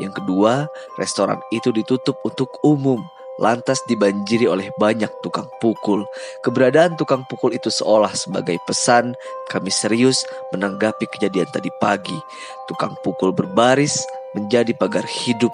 Yang 0.00 0.22
kedua, 0.22 0.66
restoran 0.96 1.38
itu 1.52 1.70
ditutup 1.70 2.16
untuk 2.24 2.48
umum. 2.64 2.98
Lantas 3.36 3.76
dibanjiri 3.84 4.48
oleh 4.48 4.72
banyak 4.80 5.12
tukang 5.20 5.44
pukul. 5.60 6.08
Keberadaan 6.40 6.96
tukang 6.96 7.28
pukul 7.28 7.52
itu 7.52 7.68
seolah 7.68 8.16
sebagai 8.16 8.56
pesan 8.64 9.12
kami 9.52 9.68
serius 9.68 10.24
menanggapi 10.56 11.04
kejadian 11.12 11.44
tadi 11.52 11.68
pagi. 11.76 12.16
Tukang 12.64 12.96
pukul 13.04 13.36
berbaris 13.36 14.00
menjadi 14.32 14.72
pagar 14.72 15.04
hidup. 15.04 15.52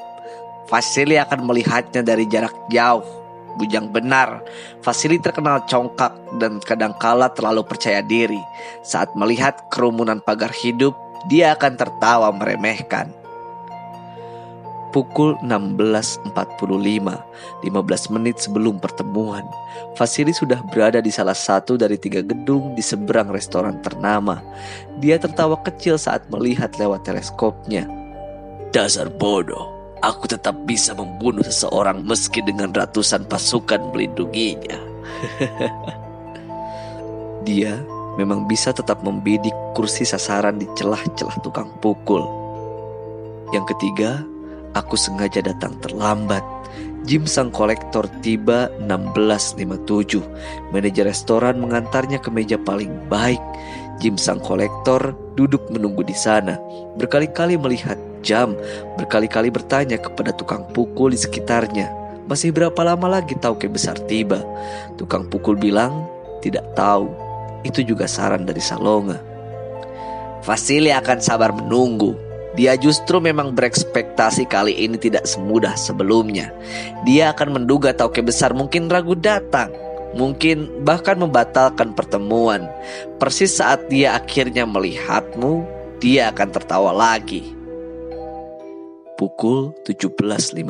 Vasili 0.71 1.19
akan 1.19 1.43
melihatnya 1.43 2.07
dari 2.07 2.23
jarak 2.31 2.55
jauh 2.71 3.22
Bujang 3.61 3.93
benar, 3.93 4.41
Vasili 4.81 5.21
terkenal 5.21 5.65
congkak 5.69 6.17
dan 6.41 6.57
kadangkala 6.65 7.29
terlalu 7.37 7.63
percaya 7.69 8.01
diri. 8.01 8.41
Saat 8.81 9.13
melihat 9.13 9.69
kerumunan 9.69 10.25
pagar 10.25 10.53
hidup, 10.53 10.97
dia 11.29 11.53
akan 11.53 11.77
tertawa 11.77 12.33
meremehkan. 12.33 13.13
Pukul 14.93 15.41
16.45, 15.41 16.37
15 16.37 18.13
menit 18.13 18.37
sebelum 18.37 18.77
pertemuan, 18.77 19.41
Vasili 19.97 20.37
sudah 20.37 20.61
berada 20.69 21.01
di 21.01 21.09
salah 21.09 21.33
satu 21.33 21.81
dari 21.81 21.97
tiga 21.97 22.21
gedung 22.21 22.77
di 22.77 22.85
seberang 22.85 23.33
restoran 23.33 23.81
ternama. 23.81 24.45
Dia 25.01 25.17
tertawa 25.17 25.57
kecil 25.65 25.97
saat 25.97 26.29
melihat 26.29 26.77
lewat 26.77 27.09
teleskopnya. 27.09 27.89
Dasar 28.69 29.09
bodoh, 29.09 29.82
aku 30.03 30.27
tetap 30.27 30.59
bisa 30.67 30.93
membunuh 30.93 31.47
seseorang 31.47 32.03
meski 32.03 32.43
dengan 32.43 32.75
ratusan 32.75 33.25
pasukan 33.31 33.95
melindunginya. 33.95 34.77
Dia 37.47 37.79
memang 38.19 38.45
bisa 38.51 38.75
tetap 38.75 39.01
membidik 39.07 39.55
kursi 39.73 40.05
sasaran 40.05 40.59
di 40.59 40.67
celah-celah 40.75 41.39
tukang 41.41 41.71
pukul. 41.81 42.27
Yang 43.55 43.73
ketiga, 43.77 44.21
aku 44.75 44.99
sengaja 44.99 45.41
datang 45.41 45.79
terlambat. 45.81 46.43
Jim 47.03 47.27
sang 47.27 47.51
kolektor 47.51 48.07
tiba 48.23 48.71
16.57. 48.87 50.23
Manajer 50.71 51.03
restoran 51.03 51.59
mengantarnya 51.59 52.23
ke 52.23 52.31
meja 52.31 52.55
paling 52.63 52.95
baik. 53.11 53.43
Jim 53.99 54.15
sang 54.15 54.39
kolektor 54.39 55.11
duduk 55.35 55.69
menunggu 55.73 56.05
di 56.05 56.15
sana. 56.17 56.59
Berkali-kali 56.97 57.57
melihat 57.57 57.97
jam, 58.23 58.55
berkali-kali 58.97 59.51
bertanya 59.51 59.99
kepada 59.99 60.31
tukang 60.33 60.65
pukul 60.73 61.13
di 61.13 61.19
sekitarnya. 61.19 61.91
Masih 62.31 62.55
berapa 62.55 62.81
lama 62.87 63.19
lagi 63.19 63.35
Tauke 63.35 63.67
besar 63.67 63.99
tiba? 64.07 64.41
Tukang 64.97 65.27
pukul 65.27 65.59
bilang, 65.59 66.07
tidak 66.41 66.65
tahu. 66.79 67.11
Itu 67.67 67.83
juga 67.83 68.07
saran 68.07 68.47
dari 68.47 68.63
Salonga. 68.63 69.19
Vasili 70.43 70.91
akan 70.91 71.19
sabar 71.23 71.55
menunggu. 71.55 72.15
Dia 72.53 72.77
justru 72.77 73.17
memang 73.17 73.57
berekspektasi 73.57 74.45
kali 74.45 74.77
ini 74.77 75.01
tidak 75.01 75.25
semudah 75.25 75.73
sebelumnya. 75.73 76.53
Dia 77.09 77.33
akan 77.33 77.63
menduga 77.63 77.97
Tauke 77.97 78.21
besar 78.21 78.53
mungkin 78.53 78.93
ragu 78.93 79.17
datang. 79.17 79.73
Mungkin 80.13 80.85
bahkan 80.85 81.17
membatalkan 81.17 81.97
pertemuan. 81.97 82.69
Persis 83.17 83.57
saat 83.57 83.89
dia 83.89 84.13
akhirnya 84.13 84.69
melihatmu, 84.69 85.65
dia 86.03 86.29
akan 86.29 86.49
tertawa 86.53 86.93
lagi. 86.93 87.57
Pukul 89.17 89.73
17.50, 89.87 90.67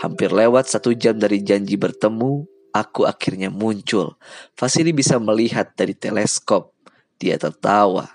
hampir 0.00 0.30
lewat 0.30 0.70
satu 0.70 0.94
jam 0.94 1.18
dari 1.18 1.42
janji 1.42 1.74
bertemu, 1.74 2.46
aku 2.70 3.04
akhirnya 3.04 3.50
muncul. 3.50 4.14
Vasili 4.54 4.94
bisa 4.94 5.18
melihat 5.18 5.74
dari 5.74 5.98
teleskop. 5.98 6.70
Dia 7.18 7.36
tertawa. 7.36 8.06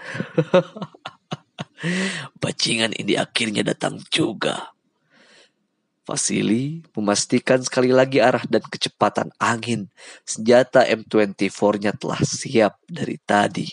Bajingan 2.42 2.96
ini 2.96 3.20
akhirnya 3.20 3.62
datang 3.62 4.00
juga. 4.08 4.72
Vasili 6.10 6.82
memastikan 6.98 7.62
sekali 7.62 7.94
lagi 7.94 8.18
arah 8.18 8.42
dan 8.50 8.66
kecepatan 8.66 9.30
angin. 9.38 9.86
Senjata 10.26 10.82
M24-nya 10.82 11.94
telah 11.94 12.18
siap 12.26 12.82
dari 12.90 13.14
tadi. 13.22 13.70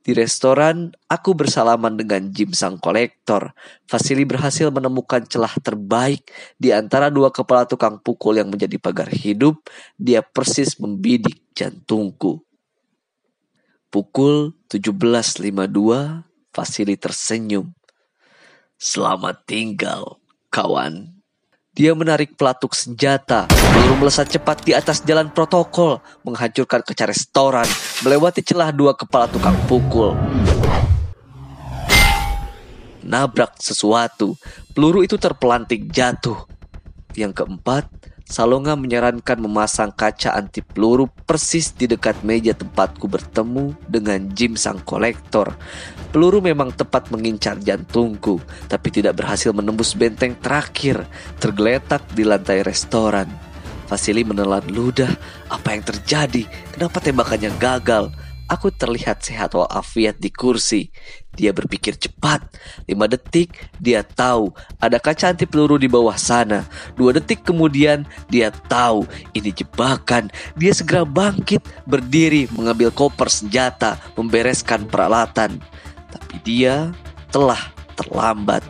Di 0.00 0.16
restoran, 0.16 0.96
aku 1.04 1.36
bersalaman 1.36 2.00
dengan 2.00 2.32
Jim 2.32 2.56
sang 2.56 2.80
kolektor. 2.80 3.52
Vasili 3.84 4.24
berhasil 4.24 4.72
menemukan 4.72 5.28
celah 5.28 5.52
terbaik 5.60 6.24
di 6.56 6.72
antara 6.72 7.12
dua 7.12 7.28
kepala 7.28 7.68
tukang 7.68 8.00
pukul 8.00 8.40
yang 8.40 8.48
menjadi 8.48 8.80
pagar 8.80 9.12
hidup. 9.12 9.60
Dia 10.00 10.24
persis 10.24 10.80
membidik 10.80 11.44
jantungku. 11.52 12.40
Pukul 13.92 14.56
17.52, 14.72 15.44
Vasili 16.56 16.96
tersenyum. 16.96 17.76
Selamat 18.80 19.44
tinggal, 19.44 20.24
kawan. 20.48 21.15
Dia 21.76 21.92
menarik 21.92 22.40
pelatuk 22.40 22.72
senjata, 22.72 23.44
peluru 23.52 24.00
melesat 24.00 24.32
cepat 24.32 24.64
di 24.64 24.72
atas 24.72 25.04
jalan 25.04 25.28
protokol, 25.28 26.00
menghancurkan 26.24 26.80
kaca 26.80 27.04
restoran, 27.04 27.68
melewati 28.00 28.40
celah 28.40 28.72
dua 28.72 28.96
kepala 28.96 29.28
tukang 29.28 29.52
pukul. 29.68 30.16
Nabrak 33.04 33.60
sesuatu, 33.60 34.40
peluru 34.72 35.04
itu 35.04 35.20
terpelanting 35.20 35.92
jatuh. 35.92 36.48
Yang 37.12 37.44
keempat, 37.44 37.84
Salonga 38.26 38.74
menyarankan 38.74 39.38
memasang 39.38 39.94
kaca 39.94 40.34
anti 40.34 40.58
peluru 40.58 41.06
persis 41.06 41.70
di 41.70 41.86
dekat 41.86 42.26
meja 42.26 42.58
tempatku 42.58 43.06
bertemu 43.06 43.78
dengan 43.86 44.18
Jim 44.34 44.58
sang 44.58 44.82
kolektor. 44.82 45.54
Peluru 46.10 46.42
memang 46.42 46.74
tepat 46.74 47.14
mengincar 47.14 47.62
jantungku, 47.62 48.42
tapi 48.66 48.90
tidak 48.90 49.22
berhasil 49.22 49.54
menembus 49.54 49.94
benteng 49.94 50.34
terakhir, 50.42 51.06
tergeletak 51.38 52.02
di 52.18 52.26
lantai 52.26 52.66
restoran. 52.66 53.30
Vasili 53.86 54.26
menelan 54.26 54.66
ludah, 54.74 55.14
apa 55.46 55.78
yang 55.78 55.86
terjadi? 55.86 56.50
Kenapa 56.74 56.98
tembakannya 56.98 57.54
gagal? 57.62 58.10
Aku 58.50 58.74
terlihat 58.74 59.22
sehat 59.22 59.54
walafiat 59.54 60.18
di 60.18 60.34
kursi. 60.34 60.90
Dia 61.36 61.52
berpikir 61.52 62.00
cepat. 62.00 62.42
Lima 62.88 63.04
detik, 63.06 63.52
dia 63.76 64.00
tahu 64.00 64.50
ada 64.80 64.96
kaca 64.96 65.30
anti 65.30 65.44
peluru 65.44 65.76
di 65.76 65.86
bawah 65.86 66.16
sana. 66.16 66.64
Dua 66.96 67.12
detik 67.12 67.44
kemudian, 67.44 68.08
dia 68.32 68.48
tahu 68.50 69.04
ini 69.36 69.52
jebakan. 69.52 70.32
Dia 70.56 70.72
segera 70.72 71.04
bangkit, 71.04 71.60
berdiri, 71.84 72.48
mengambil 72.56 72.88
koper 72.88 73.28
senjata, 73.28 74.00
membereskan 74.16 74.88
peralatan. 74.88 75.60
Tapi 76.08 76.40
dia 76.40 76.90
telah 77.28 77.60
terlambat. 77.96 78.64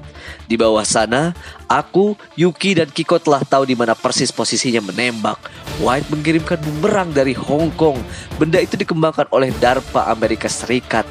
Di 0.47 0.55
bawah 0.55 0.87
sana, 0.87 1.35
aku, 1.67 2.15
Yuki, 2.39 2.79
dan 2.79 2.91
Kiko 2.91 3.19
telah 3.19 3.43
tahu 3.43 3.67
di 3.67 3.75
mana 3.75 3.99
persis 3.99 4.31
posisinya 4.31 4.79
menembak. 4.79 5.39
White 5.83 6.07
mengirimkan 6.11 6.59
bumerang 6.63 7.11
dari 7.11 7.35
Hong 7.35 7.75
Kong. 7.75 7.99
Benda 8.39 8.63
itu 8.63 8.79
dikembangkan 8.79 9.27
oleh 9.35 9.51
DARPA 9.59 10.07
Amerika 10.07 10.47
Serikat, 10.47 11.05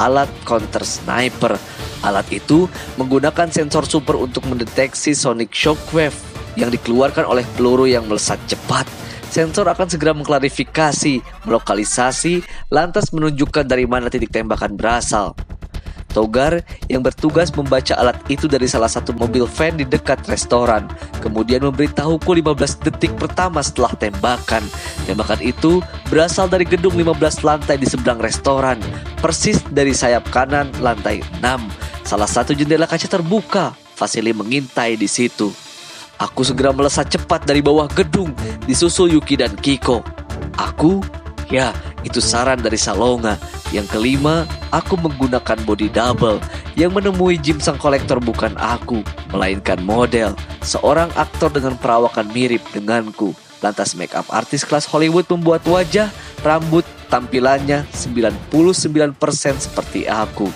alat 0.00 0.32
counter 0.48 0.82
sniper. 0.82 1.60
Alat 2.00 2.26
itu 2.32 2.64
menggunakan 2.96 3.52
sensor 3.52 3.84
super 3.84 4.16
untuk 4.16 4.48
mendeteksi 4.48 5.12
sonic 5.12 5.52
shockwave 5.52 6.16
yang 6.56 6.72
dikeluarkan 6.72 7.28
oleh 7.28 7.44
peluru 7.54 7.84
yang 7.84 8.08
melesat 8.08 8.40
cepat. 8.48 8.88
Sensor 9.30 9.70
akan 9.70 9.86
segera 9.86 10.10
mengklarifikasi, 10.10 11.22
melokalisasi, 11.46 12.42
lantas 12.72 13.14
menunjukkan 13.14 13.62
dari 13.62 13.86
mana 13.86 14.10
titik 14.10 14.34
tembakan 14.34 14.74
berasal. 14.74 15.38
Togar 16.10 16.66
yang 16.90 17.06
bertugas 17.06 17.54
membaca 17.54 17.94
alat 17.94 18.18
itu 18.26 18.50
dari 18.50 18.66
salah 18.66 18.90
satu 18.90 19.14
mobil 19.14 19.46
van 19.46 19.78
di 19.78 19.86
dekat 19.86 20.26
restoran. 20.26 20.90
Kemudian 21.22 21.62
memberitahuku 21.62 22.26
15 22.42 22.82
detik 22.82 23.14
pertama 23.14 23.62
setelah 23.62 23.94
tembakan. 23.94 24.66
Tembakan 25.06 25.38
itu 25.38 25.78
berasal 26.10 26.50
dari 26.50 26.66
gedung 26.66 26.98
15 26.98 27.46
lantai 27.46 27.78
di 27.78 27.86
seberang 27.86 28.18
restoran, 28.18 28.82
persis 29.22 29.62
dari 29.70 29.94
sayap 29.94 30.26
kanan 30.34 30.68
lantai 30.82 31.22
6. 31.38 31.46
Salah 32.02 32.26
satu 32.26 32.52
jendela 32.52 32.90
kaca 32.90 33.06
terbuka. 33.06 33.78
Vasili 33.94 34.32
mengintai 34.32 34.96
di 34.96 35.04
situ. 35.04 35.52
Aku 36.20 36.44
segera 36.44 36.72
melesat 36.72 37.08
cepat 37.12 37.44
dari 37.48 37.64
bawah 37.64 37.88
gedung, 37.88 38.32
disusul 38.64 39.12
Yuki 39.16 39.40
dan 39.40 39.56
Kiko. 39.56 40.04
Aku, 40.56 41.00
ya, 41.48 41.72
itu 42.02 42.18
saran 42.22 42.60
dari 42.60 42.76
Salonga. 42.80 43.36
Yang 43.70 43.96
kelima, 43.96 44.48
aku 44.74 44.98
menggunakan 44.98 45.58
body 45.66 45.88
double. 45.92 46.42
Yang 46.74 46.90
menemui 46.96 47.36
Jim 47.38 47.58
sang 47.58 47.78
kolektor 47.78 48.18
bukan 48.18 48.54
aku, 48.58 49.04
melainkan 49.30 49.78
model. 49.82 50.34
Seorang 50.64 51.10
aktor 51.14 51.50
dengan 51.52 51.76
perawakan 51.78 52.30
mirip 52.30 52.62
denganku. 52.74 53.36
Lantas 53.60 53.92
make 53.92 54.16
up 54.16 54.24
artis 54.32 54.64
kelas 54.64 54.88
Hollywood 54.88 55.28
membuat 55.28 55.60
wajah, 55.68 56.08
rambut, 56.40 56.82
tampilannya 57.12 57.84
99% 57.92 58.40
seperti 59.60 60.08
aku. 60.08 60.48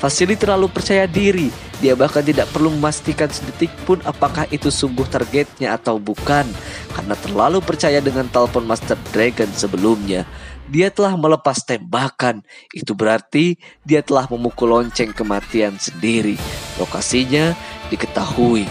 Vasili 0.00 0.36
terlalu 0.36 0.68
percaya 0.68 1.04
diri. 1.08 1.48
Dia 1.80 1.96
bahkan 1.96 2.20
tidak 2.20 2.52
perlu 2.52 2.68
memastikan 2.72 3.28
sedetik 3.32 3.72
pun 3.88 4.00
apakah 4.04 4.44
itu 4.52 4.68
sungguh 4.68 5.08
targetnya 5.08 5.76
atau 5.76 5.96
bukan. 5.96 6.44
Karena 6.92 7.16
terlalu 7.16 7.64
percaya 7.64 8.00
dengan 8.04 8.28
telepon 8.28 8.68
Master 8.68 9.00
Dragon 9.12 9.48
sebelumnya 9.56 10.28
dia 10.70 10.88
telah 10.88 11.18
melepas 11.18 11.66
tembakan. 11.66 12.46
Itu 12.70 12.94
berarti 12.94 13.58
dia 13.82 14.00
telah 14.00 14.30
memukul 14.30 14.70
lonceng 14.70 15.10
kematian 15.10 15.74
sendiri. 15.76 16.38
Lokasinya 16.78 17.52
diketahui. 17.90 18.70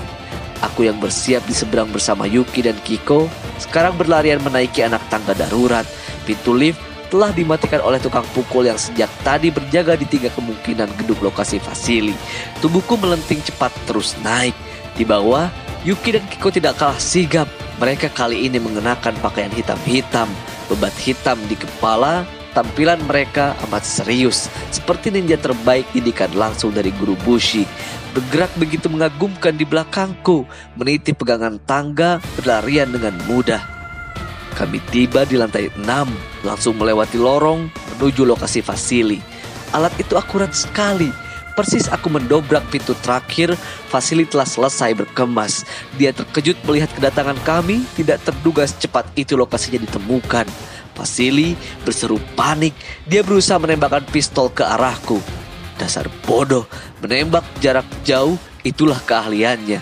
Aku 0.63 0.87
yang 0.87 0.99
bersiap 0.99 1.43
di 1.47 1.55
seberang 1.55 1.91
bersama 1.91 2.27
Yuki 2.27 2.63
dan 2.63 2.75
Kiko 2.83 3.27
sekarang 3.59 3.95
berlarian 3.99 4.39
menaiki 4.39 4.83
anak 4.83 5.03
tangga 5.11 5.35
darurat. 5.35 5.83
Pintu 6.23 6.55
lift 6.55 6.79
telah 7.11 7.31
dimatikan 7.35 7.83
oleh 7.83 7.99
tukang 7.99 8.27
pukul 8.35 8.67
yang 8.67 8.79
sejak 8.79 9.07
tadi 9.23 9.51
berjaga 9.51 9.95
di 9.95 10.07
tiga 10.07 10.31
kemungkinan 10.31 10.87
gedung 10.99 11.19
lokasi 11.19 11.59
fasili. 11.63 12.15
Tubuhku 12.63 12.95
melenting 12.99 13.43
cepat 13.43 13.71
terus 13.87 14.15
naik. 14.19 14.55
Di 14.99 15.07
bawah, 15.07 15.47
Yuki 15.87 16.19
dan 16.19 16.27
Kiko 16.27 16.51
tidak 16.51 16.75
kalah 16.75 16.99
sigap. 16.99 17.47
Mereka 17.79 18.11
kali 18.11 18.43
ini 18.51 18.59
mengenakan 18.59 19.15
pakaian 19.23 19.51
hitam-hitam 19.55 20.27
bebat 20.69 20.93
hitam 21.01 21.41
di 21.49 21.57
kepala, 21.57 22.23
tampilan 22.53 23.01
mereka 23.09 23.57
amat 23.67 23.83
serius, 23.83 24.47
seperti 24.69 25.09
ninja 25.09 25.35
terbaik 25.35 25.89
didikan 25.91 26.29
langsung 26.37 26.69
dari 26.69 26.93
guru 26.95 27.17
Bushi. 27.25 27.65
Bergerak 28.13 28.53
begitu 28.57 28.89
mengagumkan 28.89 29.57
di 29.57 29.65
belakangku, 29.65 30.45
meniti 30.77 31.13
pegangan 31.13 31.57
tangga, 31.65 32.21
berlarian 32.37 32.89
dengan 32.89 33.17
mudah. 33.29 33.61
Kami 34.57 34.81
tiba 34.89 35.23
di 35.23 35.37
lantai 35.37 35.69
6, 35.73 35.83
langsung 36.43 36.75
melewati 36.75 37.17
lorong 37.21 37.69
menuju 37.97 38.25
lokasi 38.25 38.59
fasili. 38.65 39.21
Alat 39.71 39.93
itu 40.01 40.17
akurat 40.17 40.49
sekali, 40.51 41.13
Persis 41.57 41.91
aku 41.91 42.07
mendobrak 42.07 42.63
pintu 42.71 42.95
terakhir, 43.03 43.57
Vasili 43.91 44.23
telah 44.23 44.47
selesai 44.47 44.95
berkemas. 44.95 45.67
Dia 45.99 46.15
terkejut 46.15 46.55
melihat 46.63 46.87
kedatangan 46.95 47.37
kami, 47.43 47.83
tidak 47.99 48.23
terduga 48.23 48.63
secepat 48.63 49.09
itu 49.19 49.35
lokasinya 49.35 49.83
ditemukan. 49.83 50.47
Vasili 50.95 51.55
berseru 51.87 52.19
panik, 52.35 52.75
dia 53.07 53.23
berusaha 53.23 53.55
menembakkan 53.59 54.03
pistol 54.11 54.51
ke 54.51 54.63
arahku. 54.67 55.19
Dasar 55.79 56.11
bodoh, 56.27 56.67
menembak 56.99 57.47
jarak 57.63 57.87
jauh 58.03 58.35
itulah 58.67 58.99
keahliannya. 59.07 59.79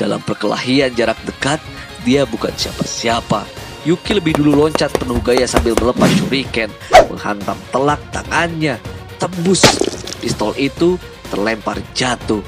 Dalam 0.00 0.24
perkelahian 0.24 0.90
jarak 0.96 1.20
dekat, 1.28 1.60
dia 2.02 2.24
bukan 2.24 2.52
siapa-siapa. 2.56 3.44
Yuki 3.84 4.16
lebih 4.16 4.40
dulu 4.40 4.64
loncat 4.64 4.88
penuh 4.96 5.20
gaya 5.20 5.44
sambil 5.44 5.76
melepas 5.76 6.08
shuriken, 6.16 6.72
menghantam 7.12 7.60
telak 7.68 8.00
tangannya. 8.08 8.80
Tembus. 9.18 9.64
Pistol 10.20 10.56
itu 10.56 10.96
terlempar 11.28 11.80
jatuh. 11.92 12.40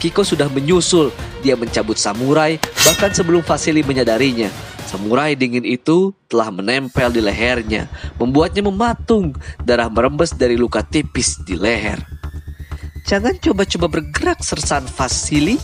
Kiko 0.00 0.24
sudah 0.24 0.48
menyusul. 0.48 1.12
Dia 1.44 1.56
mencabut 1.56 1.96
samurai 1.96 2.60
bahkan 2.84 3.12
sebelum 3.12 3.44
Vasily 3.44 3.84
menyadarinya. 3.84 4.48
Samurai 4.90 5.38
dingin 5.38 5.62
itu 5.62 6.10
telah 6.26 6.50
menempel 6.50 7.14
di 7.14 7.22
lehernya, 7.22 7.86
membuatnya 8.18 8.66
mematung. 8.66 9.38
Darah 9.62 9.86
merembes 9.86 10.34
dari 10.34 10.58
luka 10.58 10.82
tipis 10.82 11.38
di 11.46 11.54
leher. 11.54 12.02
Jangan 13.06 13.38
coba-coba 13.38 13.86
bergerak 13.86 14.42
sersan 14.42 14.84
Vasily. 14.90 15.62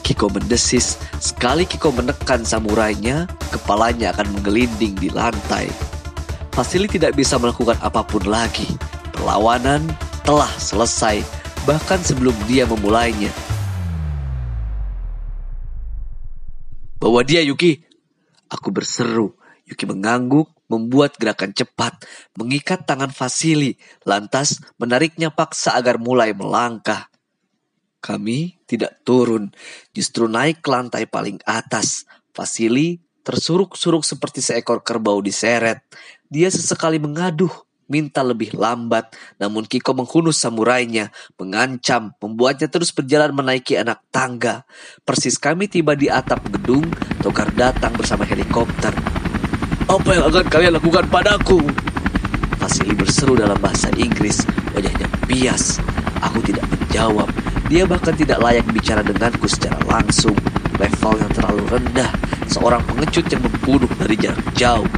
Kiko 0.00 0.32
mendesis. 0.32 0.96
Sekali 1.20 1.68
Kiko 1.68 1.92
menekan 1.92 2.42
samurainya, 2.42 3.28
kepalanya 3.52 4.16
akan 4.16 4.40
menggelinding 4.40 4.96
di 4.96 5.12
lantai. 5.12 5.68
Vasily 6.50 6.90
tidak 6.90 7.14
bisa 7.14 7.38
melakukan 7.38 7.78
apa 7.78 8.02
pun 8.02 8.24
lagi. 8.26 8.66
Perlawanan 9.20 9.84
telah 10.24 10.48
selesai, 10.56 11.20
bahkan 11.68 12.00
sebelum 12.00 12.32
dia 12.48 12.64
memulainya. 12.64 13.28
Bawa 16.96 17.20
dia, 17.20 17.44
Yuki. 17.44 17.84
Aku 18.48 18.72
berseru. 18.72 19.36
Yuki 19.68 19.84
mengangguk, 19.84 20.48
membuat 20.72 21.20
gerakan 21.20 21.52
cepat, 21.52 22.00
mengikat 22.32 22.88
tangan 22.88 23.12
Vasili, 23.12 23.76
lantas 24.08 24.56
menariknya 24.80 25.28
paksa 25.28 25.76
agar 25.76 26.00
mulai 26.00 26.32
melangkah. 26.32 27.12
Kami 28.00 28.64
tidak 28.64 29.04
turun, 29.04 29.52
justru 29.92 30.32
naik 30.32 30.64
ke 30.64 30.72
lantai 30.72 31.04
paling 31.04 31.36
atas. 31.44 32.08
Vasili 32.32 32.96
tersuruk-suruk 33.20 34.00
seperti 34.00 34.40
seekor 34.40 34.80
kerbau 34.80 35.20
diseret. 35.20 35.84
Dia 36.32 36.48
sesekali 36.48 36.96
mengaduh, 36.96 37.52
minta 37.90 38.22
lebih 38.22 38.54
lambat, 38.54 39.10
namun 39.42 39.66
Kiko 39.66 39.92
menghunus 39.92 40.38
samurainya, 40.38 41.10
mengancam, 41.34 42.14
membuatnya 42.22 42.70
terus 42.70 42.94
berjalan 42.94 43.34
menaiki 43.34 43.74
anak 43.74 44.00
tangga. 44.14 44.62
Persis 45.02 45.36
kami 45.36 45.66
tiba 45.66 45.98
di 45.98 46.06
atap 46.06 46.46
gedung, 46.48 46.86
Togar 47.20 47.52
datang 47.52 47.92
bersama 47.98 48.24
helikopter. 48.24 48.94
Apa 49.90 50.10
yang 50.14 50.24
akan 50.30 50.46
kalian 50.46 50.78
lakukan 50.78 51.04
padaku? 51.10 51.58
Vasili 52.56 52.94
berseru 52.94 53.34
dalam 53.34 53.58
bahasa 53.58 53.90
Inggris, 53.98 54.46
wajahnya 54.72 55.10
bias. 55.26 55.82
Aku 56.22 56.38
tidak 56.46 56.64
menjawab. 56.70 57.26
Dia 57.66 57.84
bahkan 57.84 58.14
tidak 58.14 58.38
layak 58.38 58.64
bicara 58.70 59.02
denganku 59.02 59.50
secara 59.50 59.76
langsung. 59.84 60.38
Level 60.78 61.14
yang 61.18 61.32
terlalu 61.34 61.62
rendah, 61.68 62.10
seorang 62.48 62.80
pengecut 62.86 63.26
yang 63.28 63.42
membunuh 63.42 63.90
dari 63.98 64.16
jarak 64.16 64.48
jauh. 64.56 64.88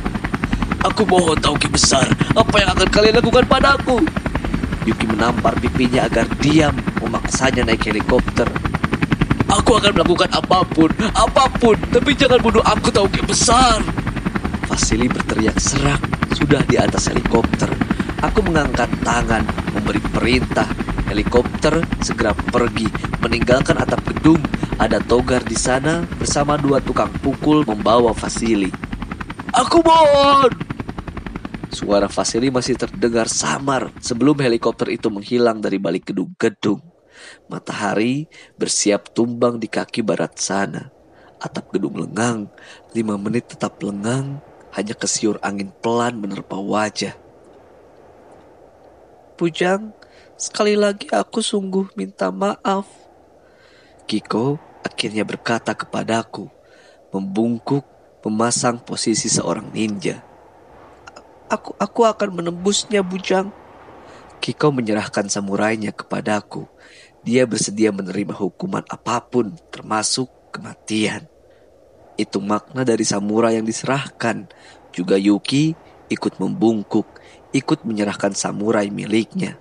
Aku 0.82 1.06
mohon 1.06 1.38
Tauki 1.38 1.70
besar, 1.70 2.02
apa 2.34 2.58
yang 2.58 2.74
akan 2.74 2.88
kalian 2.90 3.22
lakukan 3.22 3.46
padaku? 3.46 4.02
Yuki 4.82 5.06
menampar 5.06 5.54
pipinya 5.62 6.10
agar 6.10 6.26
diam, 6.42 6.74
memaksanya 6.98 7.62
naik 7.62 7.86
helikopter. 7.86 8.50
Aku 9.46 9.78
akan 9.78 9.94
melakukan 9.94 10.26
apa 10.34 10.66
pun, 10.66 10.90
apa 11.14 11.46
pun, 11.62 11.78
tapi 11.94 12.18
jangan 12.18 12.42
bunuh 12.42 12.64
aku 12.66 12.90
Tauki 12.90 13.22
besar. 13.22 13.78
Vasili 14.66 15.06
berteriak 15.06 15.54
serak, 15.62 16.02
sudah 16.34 16.58
di 16.66 16.74
atas 16.74 17.06
helikopter. 17.06 17.70
Aku 18.18 18.42
mengangkat 18.42 18.90
tangan, 19.06 19.46
memberi 19.70 20.02
perintah. 20.02 20.66
Helikopter 21.06 21.78
segera 22.02 22.34
pergi, 22.34 22.90
meninggalkan 23.22 23.78
atap 23.78 24.02
gedung. 24.10 24.42
Ada 24.82 24.98
Togar 24.98 25.46
di 25.46 25.54
sana 25.54 26.02
bersama 26.18 26.58
dua 26.58 26.82
tukang 26.82 27.12
pukul 27.22 27.62
membawa 27.62 28.10
Vasili. 28.10 28.72
Aku 29.52 29.84
mohon! 29.84 30.61
Suara 31.82 32.06
Vasily 32.06 32.46
masih 32.46 32.78
terdengar 32.78 33.26
samar 33.26 33.90
sebelum 33.98 34.38
helikopter 34.38 34.86
itu 34.86 35.10
menghilang 35.10 35.58
dari 35.58 35.82
balik 35.82 36.14
gedung-gedung. 36.14 36.78
Matahari 37.50 38.30
bersiap 38.54 39.10
tumbang 39.10 39.58
di 39.58 39.66
kaki 39.66 39.98
barat 39.98 40.38
sana. 40.38 40.94
Atap 41.42 41.74
gedung 41.74 41.98
lengang, 41.98 42.46
lima 42.94 43.18
menit 43.18 43.50
tetap 43.50 43.82
lengang, 43.82 44.38
hanya 44.78 44.94
kesiur 44.94 45.42
angin 45.42 45.74
pelan 45.82 46.22
menerpa 46.22 46.54
wajah. 46.54 47.18
Pujang, 49.34 49.90
sekali 50.38 50.78
lagi 50.78 51.10
aku 51.10 51.42
sungguh 51.42 51.90
minta 51.98 52.30
maaf. 52.30 52.86
Kiko 54.06 54.54
akhirnya 54.86 55.26
berkata 55.26 55.74
kepadaku, 55.74 56.46
membungkuk, 57.10 57.82
memasang 58.22 58.78
posisi 58.78 59.26
seorang 59.26 59.66
ninja. 59.74 60.31
Aku 61.52 61.76
aku 61.76 62.08
akan 62.08 62.40
menembusnya, 62.40 63.04
Bujang. 63.04 63.52
Kiko 64.40 64.72
menyerahkan 64.72 65.28
samurainya 65.28 65.92
kepadaku. 65.92 66.64
Dia 67.20 67.44
bersedia 67.44 67.92
menerima 67.92 68.32
hukuman 68.32 68.80
apa 68.88 69.20
pun, 69.20 69.52
termasuk 69.68 70.32
kematian. 70.48 71.28
Itu 72.16 72.40
makna 72.40 72.88
dari 72.88 73.04
samurai 73.04 73.60
yang 73.60 73.68
diserahkan. 73.68 74.48
Juga 74.96 75.20
Yuki 75.20 75.76
ikut 76.08 76.40
membungkuk, 76.40 77.04
ikut 77.52 77.84
menyerahkan 77.84 78.32
samurai 78.32 78.88
miliknya. 78.88 79.60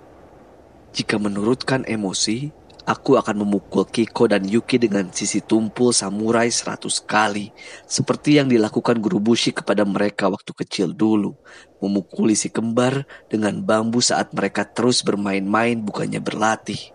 Jika 0.96 1.20
menurutkan 1.20 1.84
emosi, 1.84 2.52
Aku 2.82 3.14
akan 3.14 3.46
memukul 3.46 3.86
Kiko 3.86 4.26
dan 4.26 4.42
Yuki 4.42 4.74
dengan 4.74 5.06
sisi 5.14 5.38
tumpul 5.38 5.94
samurai 5.94 6.50
seratus 6.50 6.98
kali. 6.98 7.54
Seperti 7.86 8.42
yang 8.42 8.50
dilakukan 8.50 8.98
guru 8.98 9.22
Bushi 9.22 9.54
kepada 9.54 9.86
mereka 9.86 10.26
waktu 10.26 10.50
kecil 10.50 10.90
dulu. 10.90 11.38
Memukuli 11.78 12.34
si 12.34 12.50
kembar 12.50 13.06
dengan 13.30 13.62
bambu 13.62 14.02
saat 14.02 14.34
mereka 14.34 14.66
terus 14.66 15.06
bermain-main 15.06 15.78
bukannya 15.78 16.18
berlatih. 16.18 16.90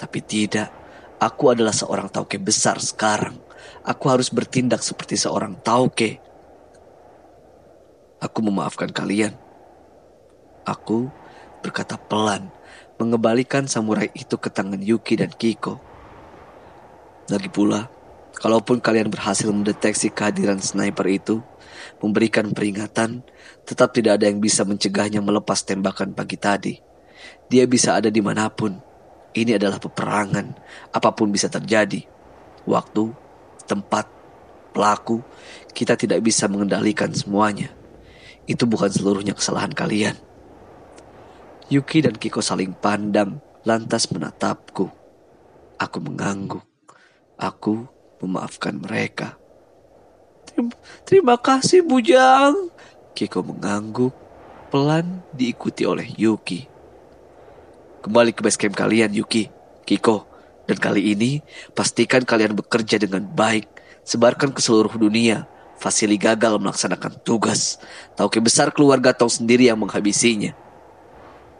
Tapi 0.00 0.24
tidak, 0.24 0.72
aku 1.20 1.52
adalah 1.52 1.76
seorang 1.76 2.08
tauke 2.08 2.40
besar 2.40 2.80
sekarang. 2.80 3.36
Aku 3.84 4.08
harus 4.08 4.32
bertindak 4.32 4.80
seperti 4.80 5.20
seorang 5.20 5.60
tauke. 5.60 6.16
Aku 8.24 8.40
memaafkan 8.40 8.88
kalian. 8.88 9.36
Aku 10.64 11.12
berkata 11.60 12.00
pelan 12.00 12.48
mengembalikan 13.00 13.64
samurai 13.64 14.12
itu 14.12 14.36
ke 14.36 14.52
tangan 14.52 14.76
Yuki 14.76 15.16
dan 15.16 15.32
Kiko. 15.32 15.80
Lagi 17.32 17.48
pula, 17.48 17.88
kalaupun 18.36 18.84
kalian 18.84 19.08
berhasil 19.08 19.48
mendeteksi 19.48 20.12
kehadiran 20.12 20.60
sniper 20.60 21.08
itu, 21.08 21.40
memberikan 22.04 22.52
peringatan, 22.52 23.24
tetap 23.64 23.96
tidak 23.96 24.20
ada 24.20 24.28
yang 24.28 24.44
bisa 24.44 24.68
mencegahnya 24.68 25.24
melepas 25.24 25.64
tembakan 25.64 26.12
pagi 26.12 26.36
tadi. 26.36 26.74
Dia 27.48 27.64
bisa 27.64 27.96
ada 27.96 28.12
di 28.12 28.20
mana 28.20 28.52
pun. 28.52 28.76
Ini 29.30 29.56
adalah 29.56 29.80
peperangan, 29.80 30.46
apa 30.92 31.10
pun 31.16 31.32
bisa 31.32 31.48
terjadi. 31.48 32.02
Waktu, 32.68 33.14
tempat, 33.64 34.04
pelaku, 34.76 35.22
kita 35.72 35.96
tidak 35.96 36.20
bisa 36.20 36.50
mengendalikan 36.50 37.14
semuanya. 37.14 37.70
Itu 38.44 38.66
bukan 38.66 38.90
seluruhnya 38.90 39.32
kesalahan 39.38 39.70
kalian. 39.70 40.29
Yuki 41.70 42.02
dan 42.02 42.18
Kiko 42.18 42.42
saling 42.42 42.74
pandang, 42.74 43.38
lantas 43.62 44.10
menatapku. 44.10 44.90
Aku 45.78 45.98
mengangguk. 46.02 46.66
Aku 47.38 47.86
memaafkan 48.18 48.74
mereka. 48.82 49.38
Terima, 50.50 50.74
terima 51.06 51.36
kasih 51.38 51.86
Bujang. 51.86 52.74
Kiko 53.14 53.46
mengangguk, 53.46 54.10
pelan 54.74 55.22
diikuti 55.30 55.86
oleh 55.86 56.10
Yuki. 56.18 56.66
Kembali 58.02 58.34
ke 58.34 58.42
base 58.42 58.58
camp 58.58 58.74
kalian 58.74 59.14
Yuki, 59.14 59.46
Kiko. 59.86 60.26
Dan 60.66 60.74
kali 60.74 61.14
ini, 61.14 61.38
pastikan 61.70 62.26
kalian 62.26 62.58
bekerja 62.58 62.98
dengan 62.98 63.22
baik. 63.30 63.70
Sebarkan 64.02 64.50
ke 64.50 64.58
seluruh 64.58 64.98
dunia. 64.98 65.46
Fasili 65.78 66.18
gagal 66.18 66.58
melaksanakan 66.58 67.22
tugas. 67.22 67.78
Tauke 68.18 68.42
besar 68.42 68.74
keluarga 68.74 69.14
Tong 69.14 69.30
sendiri 69.30 69.70
yang 69.70 69.78
menghabisinya. 69.78 70.69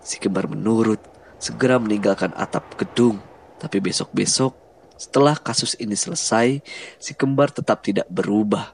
Si 0.00 0.16
kembar 0.16 0.48
menurut, 0.48 1.00
segera 1.36 1.76
meninggalkan 1.76 2.32
atap 2.36 2.76
gedung. 2.80 3.20
Tapi 3.60 3.80
besok-besok, 3.84 4.56
setelah 4.96 5.36
kasus 5.36 5.76
ini 5.76 5.96
selesai, 5.96 6.60
si 6.96 7.12
kembar 7.12 7.52
tetap 7.52 7.84
tidak 7.84 8.08
berubah. 8.08 8.72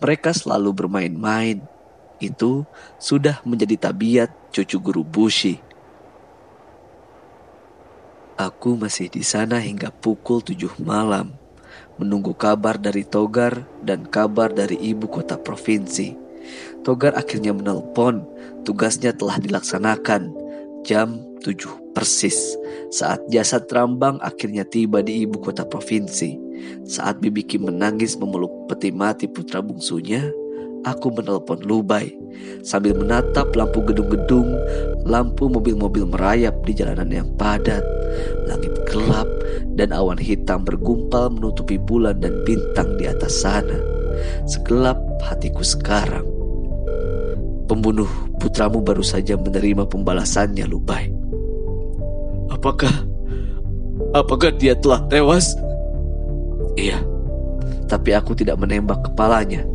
Mereka 0.00 0.36
selalu 0.36 0.84
bermain-main. 0.84 1.64
Itu 2.20 2.64
sudah 2.96 3.40
menjadi 3.44 3.88
tabiat 3.88 4.32
cucu 4.52 4.76
guru 4.80 5.04
Bushi. 5.04 5.60
Aku 8.36 8.76
masih 8.76 9.08
di 9.08 9.24
sana 9.24 9.56
hingga 9.56 9.88
pukul 9.88 10.44
tujuh 10.44 10.76
malam, 10.84 11.32
menunggu 11.96 12.36
kabar 12.36 12.76
dari 12.76 13.00
Togar 13.00 13.64
dan 13.80 14.04
kabar 14.04 14.52
dari 14.52 14.76
ibu 14.76 15.08
kota 15.08 15.40
provinsi. 15.40 16.12
Togar 16.84 17.16
akhirnya 17.16 17.56
menelpon, 17.56 18.28
tugasnya 18.68 19.16
telah 19.16 19.40
dilaksanakan 19.40 20.45
jam 20.86 21.18
7 21.42 21.92
persis 21.92 22.54
saat 22.94 23.18
jasad 23.26 23.66
Rambang 23.66 24.22
akhirnya 24.22 24.62
tiba 24.62 25.02
di 25.02 25.26
ibu 25.26 25.42
kota 25.42 25.66
provinsi. 25.66 26.38
Saat 26.86 27.20
Bibi 27.20 27.42
Kim 27.42 27.68
menangis 27.68 28.14
memeluk 28.16 28.70
peti 28.70 28.94
mati 28.94 29.26
putra 29.26 29.60
bungsunya, 29.60 30.22
aku 30.86 31.10
menelpon 31.12 31.60
Lubai 31.66 32.14
sambil 32.62 32.94
menatap 32.94 33.50
lampu 33.58 33.82
gedung-gedung, 33.82 34.54
lampu 35.04 35.50
mobil-mobil 35.50 36.06
merayap 36.06 36.54
di 36.64 36.72
jalanan 36.72 37.10
yang 37.10 37.28
padat, 37.34 37.82
langit 38.46 38.72
gelap, 38.86 39.28
dan 39.74 39.90
awan 39.90 40.16
hitam 40.16 40.62
bergumpal 40.62 41.28
menutupi 41.34 41.76
bulan 41.76 42.22
dan 42.22 42.40
bintang 42.46 42.94
di 42.96 43.10
atas 43.10 43.42
sana. 43.42 43.76
Segelap 44.48 44.96
hatiku 45.20 45.60
sekarang. 45.60 46.35
Pembunuh 47.66 48.08
putramu 48.38 48.78
baru 48.78 49.02
saja 49.02 49.34
menerima 49.34 49.86
pembalasannya, 49.90 50.64
Lubai. 50.70 51.10
Apakah 52.50 52.92
apakah 54.14 54.54
dia 54.54 54.78
telah 54.78 55.02
tewas? 55.10 55.58
Iya, 56.78 57.02
tapi 57.90 58.14
aku 58.14 58.38
tidak 58.38 58.60
menembak 58.62 59.02
kepalanya 59.10 59.66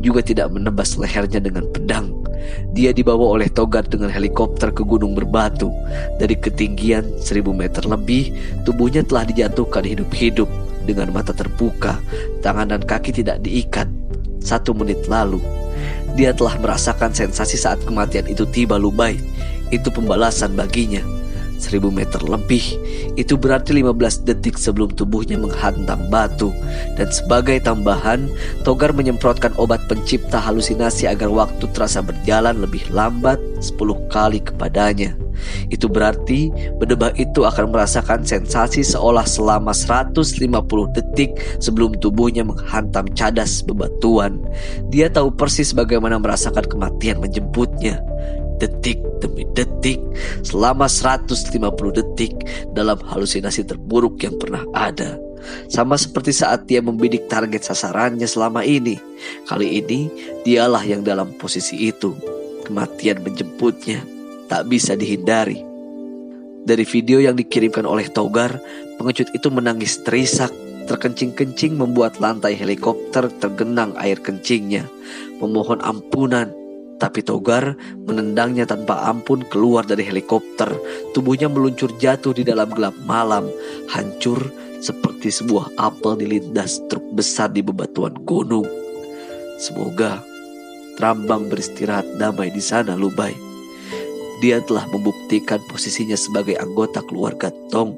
juga 0.00 0.20
tidak 0.22 0.52
menebas 0.52 0.94
lehernya 0.96 1.40
dengan 1.42 1.66
pedang. 1.70 2.12
Dia 2.76 2.94
dibawa 2.94 3.40
oleh 3.40 3.50
Togar 3.50 3.88
dengan 3.88 4.12
helikopter 4.12 4.70
ke 4.70 4.86
Gunung 4.86 5.18
Berbatu. 5.18 5.72
Dari 6.20 6.36
ketinggian 6.38 7.18
seribu 7.18 7.50
meter 7.50 7.82
lebih, 7.88 8.30
tubuhnya 8.62 9.02
telah 9.02 9.26
dijatuhkan 9.26 9.82
hidup-hidup 9.82 10.46
dengan 10.86 11.10
mata 11.10 11.34
terbuka, 11.34 11.98
tangan 12.44 12.70
dan 12.70 12.82
kaki 12.84 13.10
tidak 13.10 13.42
diikat. 13.42 13.90
Satu 14.38 14.70
menit 14.78 15.10
lalu, 15.10 15.42
dia 16.16 16.32
telah 16.32 16.56
merasakan 16.56 17.12
sensasi 17.12 17.60
saat 17.60 17.78
kematian 17.84 18.26
itu 18.26 18.48
tiba 18.48 18.80
Lubai. 18.80 19.20
Itu 19.68 19.92
pembalasan 19.92 20.56
baginya. 20.56 21.04
1000 21.56 21.88
meter 21.88 22.20
lebih 22.20 22.76
itu 23.16 23.34
berarti 23.40 23.80
15 23.80 24.28
detik 24.28 24.60
sebelum 24.60 24.92
tubuhnya 24.92 25.40
menghantam 25.40 26.12
batu 26.12 26.52
dan 27.00 27.08
sebagai 27.08 27.56
tambahan 27.64 28.28
Togar 28.60 28.92
menyemprotkan 28.92 29.56
obat 29.56 29.80
pencipta 29.88 30.36
halusinasi 30.36 31.08
agar 31.08 31.32
waktu 31.32 31.64
terasa 31.72 32.04
berjalan 32.04 32.60
lebih 32.60 32.84
lambat 32.92 33.40
10 33.64 33.72
kali 34.12 34.44
kepadanya 34.44 35.16
itu 35.68 35.86
berarti 35.90 36.50
berdebah 36.78 37.14
itu 37.18 37.44
akan 37.44 37.72
merasakan 37.72 38.22
sensasi 38.22 38.82
seolah 38.82 39.24
selama 39.26 39.74
150 39.74 40.96
detik 40.96 41.36
sebelum 41.58 41.96
tubuhnya 41.98 42.46
menghantam 42.46 43.06
cadas 43.14 43.62
bebatuan. 43.62 44.40
Dia 44.90 45.10
tahu 45.10 45.32
persis 45.34 45.72
bagaimana 45.74 46.20
merasakan 46.20 46.66
kematian 46.66 47.20
menjemputnya 47.20 48.00
detik 48.56 49.00
demi 49.20 49.44
detik 49.52 50.00
selama 50.44 50.88
150 50.88 51.52
detik 51.92 52.32
dalam 52.72 52.96
halusinasi 53.00 53.68
terburuk 53.68 54.20
yang 54.24 54.36
pernah 54.40 54.64
ada. 54.72 55.20
Sama 55.70 55.94
seperti 55.94 56.34
saat 56.34 56.66
dia 56.66 56.82
membidik 56.82 57.30
target 57.30 57.62
sasarannya 57.62 58.26
selama 58.26 58.66
ini. 58.66 58.98
Kali 59.46 59.78
ini 59.78 60.10
dialah 60.42 60.82
yang 60.82 61.06
dalam 61.06 61.30
posisi 61.38 61.86
itu. 61.86 62.16
Kematian 62.66 63.22
menjemputnya 63.22 64.15
tak 64.46 64.66
bisa 64.70 64.98
dihindari. 64.98 65.62
Dari 66.66 66.82
video 66.82 67.22
yang 67.22 67.38
dikirimkan 67.38 67.86
oleh 67.86 68.10
Togar, 68.10 68.58
pengecut 68.98 69.30
itu 69.30 69.46
menangis 69.54 70.02
terisak 70.02 70.50
terkencing-kencing 70.86 71.74
membuat 71.78 72.18
lantai 72.22 72.54
helikopter 72.54 73.26
tergenang 73.42 73.94
air 73.98 74.18
kencingnya, 74.22 74.86
memohon 75.42 75.82
ampunan 75.82 76.50
tapi 76.96 77.20
Togar 77.20 77.76
menendangnya 78.08 78.64
tanpa 78.64 79.04
ampun 79.04 79.44
keluar 79.52 79.84
dari 79.84 80.04
helikopter. 80.08 80.72
Tubuhnya 81.12 81.46
meluncur 81.52 81.92
jatuh 82.00 82.32
di 82.32 82.42
dalam 82.42 82.72
gelap 82.72 82.96
malam, 83.04 83.52
hancur 83.92 84.40
seperti 84.80 85.28
sebuah 85.28 85.76
apel 85.76 86.16
dilindas 86.16 86.80
truk 86.88 87.04
besar 87.12 87.52
di 87.52 87.60
bebatuan 87.60 88.16
gunung. 88.24 88.64
Semoga 89.60 90.24
Trambang 90.96 91.52
beristirahat 91.52 92.16
damai 92.16 92.48
di 92.48 92.64
sana, 92.64 92.96
Lubai. 92.96 93.45
Dia 94.44 94.60
telah 94.60 94.84
membuktikan 94.92 95.64
posisinya 95.72 96.16
sebagai 96.16 96.60
anggota 96.60 97.00
keluarga 97.08 97.48
Tong, 97.72 97.96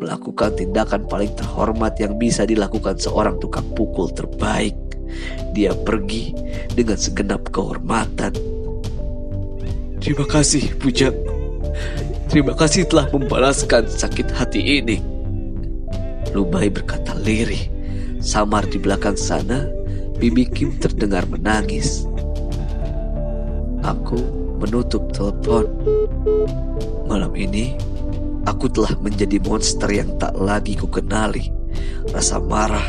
melakukan 0.00 0.56
tindakan 0.56 1.04
paling 1.04 1.32
terhormat 1.36 2.00
yang 2.00 2.16
bisa 2.16 2.48
dilakukan 2.48 2.96
seorang 2.96 3.36
tukang 3.38 3.66
pukul 3.76 4.08
terbaik. 4.08 4.72
Dia 5.52 5.76
pergi 5.76 6.32
dengan 6.72 6.96
segenap 6.96 7.52
kehormatan. 7.52 8.32
Terima 10.00 10.24
kasih, 10.24 10.72
Bujang. 10.80 11.12
Terima 12.32 12.56
kasih 12.56 12.88
telah 12.88 13.10
membalaskan 13.12 13.90
sakit 13.90 14.32
hati 14.32 14.80
ini. 14.80 15.02
Lubai 16.32 16.72
berkata 16.72 17.12
lirih. 17.20 17.68
Samar 18.22 18.64
di 18.70 18.80
belakang 18.80 19.18
sana, 19.18 19.66
Bibi 20.16 20.48
Kim 20.48 20.78
terdengar 20.80 21.26
menangis. 21.28 22.08
Aku 23.82 24.39
menutup 24.60 25.08
telepon. 25.16 25.66
Malam 27.08 27.32
ini, 27.34 27.74
aku 28.44 28.68
telah 28.68 28.92
menjadi 29.00 29.40
monster 29.42 29.88
yang 29.88 30.12
tak 30.20 30.36
lagi 30.36 30.76
kukenali. 30.76 31.48
Rasa 32.12 32.38
marah, 32.38 32.84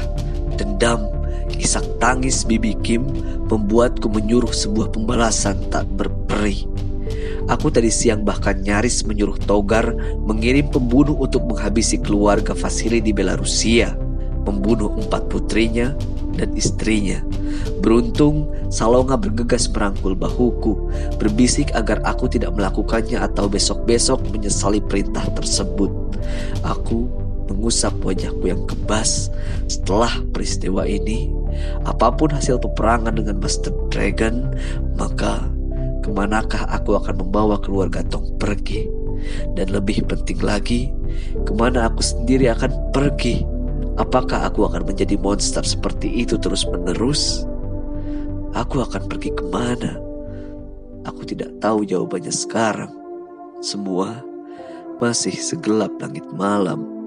dendam, 0.59 1.07
Isak 1.55 1.83
tangis 1.99 2.43
Bibi 2.47 2.75
Kim 2.83 3.07
membuatku 3.51 4.07
menyuruh 4.07 4.51
sebuah 4.51 4.91
pembalasan 4.95 5.59
tak 5.71 5.87
berperi. 5.95 6.67
Aku 7.49 7.67
tadi 7.67 7.91
siang 7.91 8.23
bahkan 8.23 8.63
nyaris 8.63 9.03
menyuruh 9.03 9.35
Togar 9.43 9.91
mengirim 10.23 10.71
pembunuh 10.71 11.17
untuk 11.19 11.43
menghabisi 11.43 11.99
keluarga 11.99 12.55
Vasili 12.55 13.03
di 13.03 13.11
Belarusia, 13.11 13.91
membunuh 14.47 14.93
empat 14.97 15.27
putrinya 15.29 15.93
dan 16.35 16.51
istrinya. 16.55 17.19
Beruntung, 17.83 18.47
Salonga 18.71 19.19
bergegas 19.19 19.67
merangkul 19.67 20.15
bahuku, 20.15 20.77
berbisik 21.19 21.75
agar 21.75 21.99
aku 22.07 22.31
tidak 22.31 22.55
melakukannya 22.55 23.19
atau 23.19 23.51
besok-besok 23.51 24.23
menyesali 24.31 24.79
perintah 24.79 25.27
tersebut. 25.35 25.91
Aku 26.63 27.11
mengusap 27.51 27.91
wajahku 27.99 28.47
yang 28.47 28.63
kebas 28.63 29.27
setelah 29.67 30.23
peristiwa 30.31 30.87
ini 30.87 31.27
Apa 31.83 32.15
pun 32.15 32.31
hasil 32.31 32.63
peperangan 32.63 33.11
dengan 33.11 33.35
Master 33.43 33.75
Dragon, 33.91 34.55
maka 34.95 35.51
ke 35.99 36.07
manakah 36.07 36.63
aku 36.71 36.95
akan 36.95 37.27
membawa 37.27 37.59
keluarga 37.59 37.99
Tong 38.07 38.39
pergi? 38.39 38.87
Dan 39.53 39.75
lebih 39.75 40.07
penting 40.07 40.39
lagi, 40.39 40.89
ke 41.43 41.51
mana 41.53 41.91
aku 41.91 41.99
sendiri 41.99 42.47
akan 42.49 42.71
pergi? 42.95 43.43
Apakah 43.99 44.47
aku 44.47 44.63
akan 44.63 44.87
menjadi 44.87 45.19
monster 45.19 45.65
seperti 45.65 46.07
itu 46.23 46.39
terus-menerus? 46.39 47.43
Aku 48.55 48.83
akan 48.83 49.07
pergi 49.07 49.31
ke 49.35 49.43
mana? 49.51 49.99
Aku 51.07 51.27
tidak 51.27 51.51
tahu 51.59 51.83
jawabannya 51.83 52.31
sekarang. 52.31 52.91
Semua 53.59 54.21
masih 55.01 55.33
segelap 55.33 55.91
langit 55.97 56.23
malam. 56.31 57.00